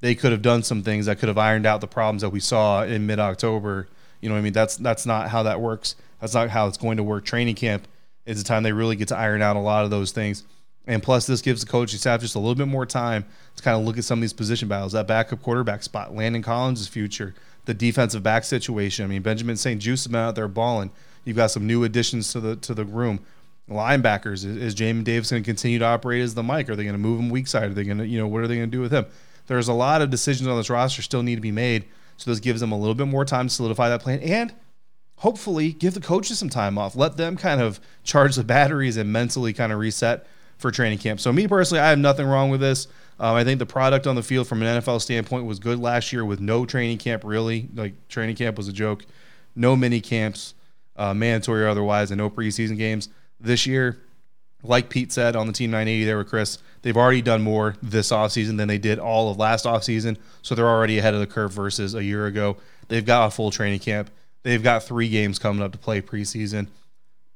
they 0.00 0.14
could 0.14 0.30
have 0.30 0.42
done 0.42 0.62
some 0.62 0.82
things 0.82 1.06
that 1.06 1.18
could 1.18 1.28
have 1.28 1.38
ironed 1.38 1.64
out 1.64 1.80
the 1.80 1.86
problems 1.86 2.20
that 2.20 2.28
we 2.28 2.40
saw 2.40 2.84
in 2.84 3.06
mid 3.06 3.18
October. 3.18 3.88
You 4.20 4.28
know, 4.28 4.36
I 4.36 4.40
mean, 4.40 4.52
that's 4.52 4.76
that's 4.76 5.06
not 5.06 5.28
how 5.28 5.44
that 5.44 5.60
works. 5.60 5.96
That's 6.20 6.34
not 6.34 6.50
how 6.50 6.66
it's 6.66 6.78
going 6.78 6.96
to 6.96 7.02
work. 7.02 7.24
Training 7.24 7.54
camp 7.54 7.86
is 8.26 8.42
the 8.42 8.46
time 8.46 8.62
they 8.62 8.72
really 8.72 8.96
get 8.96 9.08
to 9.08 9.16
iron 9.16 9.42
out 9.42 9.56
a 9.56 9.60
lot 9.60 9.84
of 9.84 9.90
those 9.90 10.12
things. 10.12 10.44
And 10.86 11.02
plus, 11.02 11.26
this 11.26 11.42
gives 11.42 11.60
the 11.60 11.70
coaching 11.70 11.98
staff 11.98 12.20
just 12.20 12.34
a 12.34 12.38
little 12.38 12.54
bit 12.54 12.66
more 12.66 12.86
time 12.86 13.26
to 13.56 13.62
kind 13.62 13.78
of 13.78 13.86
look 13.86 13.98
at 13.98 14.04
some 14.04 14.18
of 14.18 14.20
these 14.22 14.32
position 14.32 14.68
battles. 14.68 14.92
That 14.92 15.06
backup 15.06 15.42
quarterback 15.42 15.82
spot, 15.82 16.14
Landon 16.14 16.42
Collins' 16.42 16.88
future, 16.88 17.34
the 17.66 17.74
defensive 17.74 18.22
back 18.22 18.44
situation. 18.44 19.04
I 19.04 19.08
mean, 19.08 19.20
Benjamin 19.20 19.56
St-Juste 19.56 20.04
has 20.04 20.10
been 20.10 20.20
out 20.20 20.34
there 20.34 20.48
balling. 20.48 20.90
You've 21.24 21.36
got 21.36 21.50
some 21.50 21.66
new 21.66 21.84
additions 21.84 22.32
to 22.32 22.40
the 22.40 22.56
to 22.56 22.74
the 22.74 22.86
room. 22.86 23.20
Linebackers 23.68 24.46
is, 24.46 24.56
is 24.56 24.74
Jamin 24.74 25.04
Davis 25.04 25.30
going 25.30 25.42
to 25.42 25.46
continue 25.46 25.78
to 25.78 25.84
operate 25.84 26.22
as 26.22 26.34
the 26.34 26.42
Mike? 26.42 26.70
Are 26.70 26.76
they 26.76 26.84
going 26.84 26.94
to 26.94 26.98
move 26.98 27.20
him 27.20 27.28
weak 27.28 27.46
side? 27.46 27.64
Are 27.64 27.74
they 27.74 27.84
going 27.84 27.98
to 27.98 28.06
you 28.06 28.18
know 28.18 28.26
what 28.26 28.42
are 28.42 28.48
they 28.48 28.56
going 28.56 28.70
to 28.70 28.76
do 28.76 28.80
with 28.80 28.92
him? 28.92 29.04
There's 29.46 29.68
a 29.68 29.74
lot 29.74 30.00
of 30.00 30.08
decisions 30.08 30.48
on 30.48 30.56
this 30.56 30.70
roster 30.70 31.02
still 31.02 31.22
need 31.22 31.34
to 31.34 31.42
be 31.42 31.52
made. 31.52 31.84
So 32.18 32.30
this 32.30 32.40
gives 32.40 32.60
them 32.60 32.72
a 32.72 32.78
little 32.78 32.94
bit 32.94 33.06
more 33.06 33.24
time 33.24 33.48
to 33.48 33.54
solidify 33.54 33.88
that 33.88 34.02
plan 34.02 34.20
and 34.20 34.52
hopefully 35.16 35.72
give 35.72 35.94
the 35.94 36.00
coaches 36.00 36.38
some 36.38 36.50
time 36.50 36.76
off. 36.76 36.94
Let 36.94 37.16
them 37.16 37.36
kind 37.36 37.60
of 37.60 37.80
charge 38.04 38.36
the 38.36 38.44
batteries 38.44 38.96
and 38.96 39.12
mentally 39.12 39.52
kind 39.52 39.72
of 39.72 39.78
reset 39.78 40.26
for 40.58 40.70
training 40.70 40.98
camp. 40.98 41.20
So 41.20 41.32
me 41.32 41.46
personally, 41.48 41.80
I 41.80 41.90
have 41.90 41.98
nothing 41.98 42.26
wrong 42.26 42.50
with 42.50 42.60
this. 42.60 42.88
Um, 43.20 43.34
I 43.34 43.44
think 43.44 43.58
the 43.58 43.66
product 43.66 44.06
on 44.06 44.16
the 44.16 44.22
field 44.22 44.46
from 44.46 44.62
an 44.62 44.80
NFL 44.80 45.00
standpoint 45.00 45.46
was 45.46 45.58
good 45.58 45.78
last 45.78 46.12
year 46.12 46.24
with 46.24 46.40
no 46.40 46.66
training 46.66 46.98
camp 46.98 47.24
really. 47.24 47.68
Like 47.74 48.08
training 48.08 48.36
camp 48.36 48.56
was 48.56 48.68
a 48.68 48.72
joke. 48.72 49.04
No 49.56 49.74
mini 49.74 50.00
camps, 50.00 50.54
uh, 50.96 51.14
mandatory 51.14 51.62
or 51.62 51.68
otherwise, 51.68 52.10
and 52.10 52.18
no 52.18 52.30
preseason 52.30 52.76
games. 52.76 53.08
This 53.40 53.66
year, 53.66 53.98
like 54.62 54.88
Pete 54.88 55.12
said 55.12 55.36
on 55.36 55.46
the 55.46 55.52
Team 55.52 55.70
980 55.70 56.04
there 56.04 56.18
with 56.18 56.28
Chris, 56.28 56.58
they've 56.82 56.96
already 56.96 57.22
done 57.22 57.42
more 57.42 57.76
this 57.82 58.10
offseason 58.10 58.56
than 58.56 58.68
they 58.68 58.78
did 58.78 58.98
all 58.98 59.30
of 59.30 59.36
last 59.36 59.64
offseason. 59.64 60.16
So 60.42 60.54
they're 60.54 60.68
already 60.68 60.98
ahead 60.98 61.14
of 61.14 61.20
the 61.20 61.26
curve 61.26 61.52
versus 61.52 61.94
a 61.94 62.02
year 62.02 62.26
ago. 62.26 62.56
They've 62.88 63.04
got 63.04 63.26
a 63.26 63.30
full 63.30 63.50
training 63.50 63.80
camp. 63.80 64.10
They've 64.42 64.62
got 64.62 64.82
three 64.82 65.08
games 65.08 65.38
coming 65.38 65.62
up 65.62 65.72
to 65.72 65.78
play 65.78 66.00
preseason. 66.00 66.68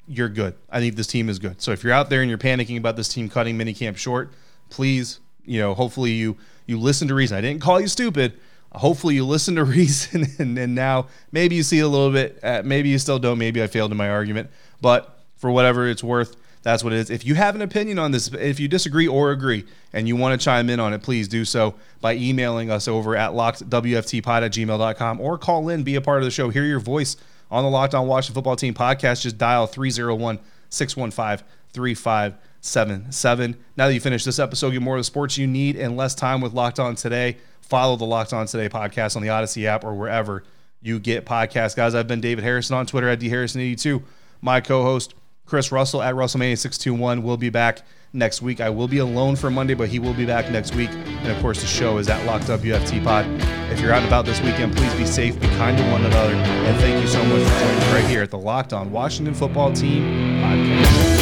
You're 0.09 0.29
good. 0.29 0.55
I 0.71 0.81
think 0.81 0.97
this 0.97 1.07
team 1.07 1.29
is 1.29 1.39
good. 1.39 1.63
So 1.63 1.71
if 1.71 1.85
you're 1.85 1.93
out 1.93 2.11
there 2.11 2.23
and 2.23 2.29
you're 2.29 2.39
panicking 2.39 2.77
about 2.77 2.97
this 2.97 3.09
team 3.09 3.29
cutting 3.29 3.57
minicamp 3.57 3.97
short, 3.97 4.33
please 4.69 5.21
you 5.45 5.61
know, 5.61 5.75
hopefully 5.75 6.13
you 6.13 6.37
you 6.67 6.79
listen 6.79 7.09
to 7.09 7.15
reason. 7.15 7.37
I 7.37 7.41
didn't 7.41 7.61
call 7.61 7.81
you 7.81 7.89
stupid. 7.89 8.35
Hopefully 8.73 9.15
you 9.15 9.27
listen 9.27 9.57
to 9.57 9.65
reason, 9.79 10.27
and, 10.39 10.57
and 10.59 10.75
now 10.75 11.07
maybe 11.31 11.57
you 11.57 11.63
see 11.63 11.81
a 11.81 11.89
little 11.89 12.11
bit. 12.11 12.39
Uh, 12.43 12.63
maybe 12.65 12.89
you 12.89 12.99
still 12.99 13.19
don't. 13.19 13.39
Maybe 13.39 13.63
I 13.63 13.67
failed 13.67 13.91
in 13.91 13.97
my 13.97 14.09
argument, 14.09 14.51
but 14.81 15.21
for 15.37 15.51
whatever 15.51 15.89
it's 15.89 16.05
worth, 16.05 16.37
that's 16.63 16.85
what 16.85 16.93
it 16.93 16.99
is. 16.99 17.11
If 17.11 17.25
you 17.27 17.35
have 17.35 17.55
an 17.55 17.63
opinion 17.63 17.99
on 17.99 18.13
this, 18.13 18.29
if 18.33 18.61
you 18.61 18.69
disagree 18.69 19.09
or 19.09 19.33
agree, 19.33 19.65
and 19.93 20.07
you 20.07 20.17
want 20.17 20.39
to 20.39 20.45
chime 20.45 20.71
in 20.71 20.81
on 20.81 20.93
it, 20.93 21.03
please 21.03 21.29
do 21.29 21.45
so 21.45 21.75
by 22.01 22.15
emailing 22.15 22.71
us 22.71 22.89
over 22.89 23.17
at 23.17 23.33
lockedwftpod 23.33 24.43
at 24.43 24.53
gmail.com 24.53 25.21
or 25.21 25.39
call 25.39 25.69
in, 25.69 25.83
be 25.83 25.97
a 25.97 26.01
part 26.01 26.19
of 26.19 26.25
the 26.25 26.31
show, 26.31 26.49
hear 26.51 26.65
your 26.65 26.81
voice 26.81 27.17
on 27.51 27.65
the 27.65 27.71
Locked 27.71 27.95
On 27.95 28.07
Washington 28.07 28.35
Football 28.35 28.57
Team 28.57 28.75
podcast. 28.75 29.23
Just 29.23 29.39
dial 29.39 29.67
301 29.67 30.39
615 30.71 32.39
seven 32.63 33.11
seven. 33.11 33.57
Now 33.77 33.89
that 33.89 33.95
you 33.95 34.01
finish 34.01 34.25
this 34.25 34.39
episode, 34.39 34.71
get 34.71 34.83
more 34.83 34.97
of 34.97 35.01
the 35.01 35.05
sports 35.05 35.37
you 35.37 35.47
need 35.47 35.77
and 35.77 35.97
less 35.97 36.15
time 36.15 36.41
with 36.41 36.55
Locked 36.55 36.79
On 36.81 36.95
Today. 36.95 37.37
Follow 37.61 37.97
the 37.97 38.05
Locked 38.05 38.33
On 38.33 38.47
Today 38.47 38.69
podcast 38.69 39.17
on 39.17 39.23
the 39.23 39.29
Odyssey 39.29 39.67
app 39.67 39.85
or 39.85 39.95
wherever 39.95 40.45
you 40.81 40.99
get 40.99 41.27
podcasts. 41.27 41.77
Guys, 41.77 41.95
I've 41.95 42.09
been 42.09 42.21
David 42.21 42.45
Harrison 42.45 42.77
on 42.77 42.87
Twitter 42.87 43.09
at 43.09 43.21
dharrison82. 43.21 44.03
My 44.41 44.61
co-host 44.61 45.15
Chris 45.47 45.71
Russell 45.73 46.03
at 46.03 46.15
Russellmania621 46.15 47.23
will 47.23 47.37
be 47.37 47.51
back 47.51 47.83
next 48.13 48.43
week. 48.43 48.61
I 48.61 48.71
will 48.71 48.89
be 48.89 48.99
alone 48.99 49.37
for 49.37 49.51
Monday, 49.51 49.75
but 49.75 49.89
he 49.89 49.99
will 49.99 50.15
be 50.15 50.27
back 50.27 50.51
next 50.51 50.75
week. 50.75 50.91
And 50.91 51.29
of 51.29 51.41
course, 51.41 51.61
the 51.61 51.67
show 51.67 51.99
is 51.99 52.09
at 52.09 52.25
Locked 52.27 52.51
Up 52.51 52.61
WFT 52.61 53.03
Pod. 53.05 53.27
If 53.73 53.81
you're 53.81 53.93
out 53.93 53.99
and 53.99 54.07
about 54.07 54.25
this 54.25 54.41
weekend, 54.41 54.77
please 54.77 54.95
be 54.95 55.07
safe, 55.07 55.39
be 55.41 55.47
kind 55.49 55.77
to 55.79 55.85
one 55.91 56.05
another, 56.05 56.35
and 56.35 56.81
thank 56.81 57.01
you 57.03 57.09
so 57.09 57.23
much 57.25 57.43
for 57.43 57.59
joining 57.61 57.77
us 57.79 57.93
right 57.93 58.05
here 58.05 58.23
at 58.23 58.31
the 58.31 58.39
Locked 58.39 58.73
On 58.73 58.91
Washington 58.91 59.35
Football 59.35 59.73
Team 59.73 60.03
podcast. 60.43 61.22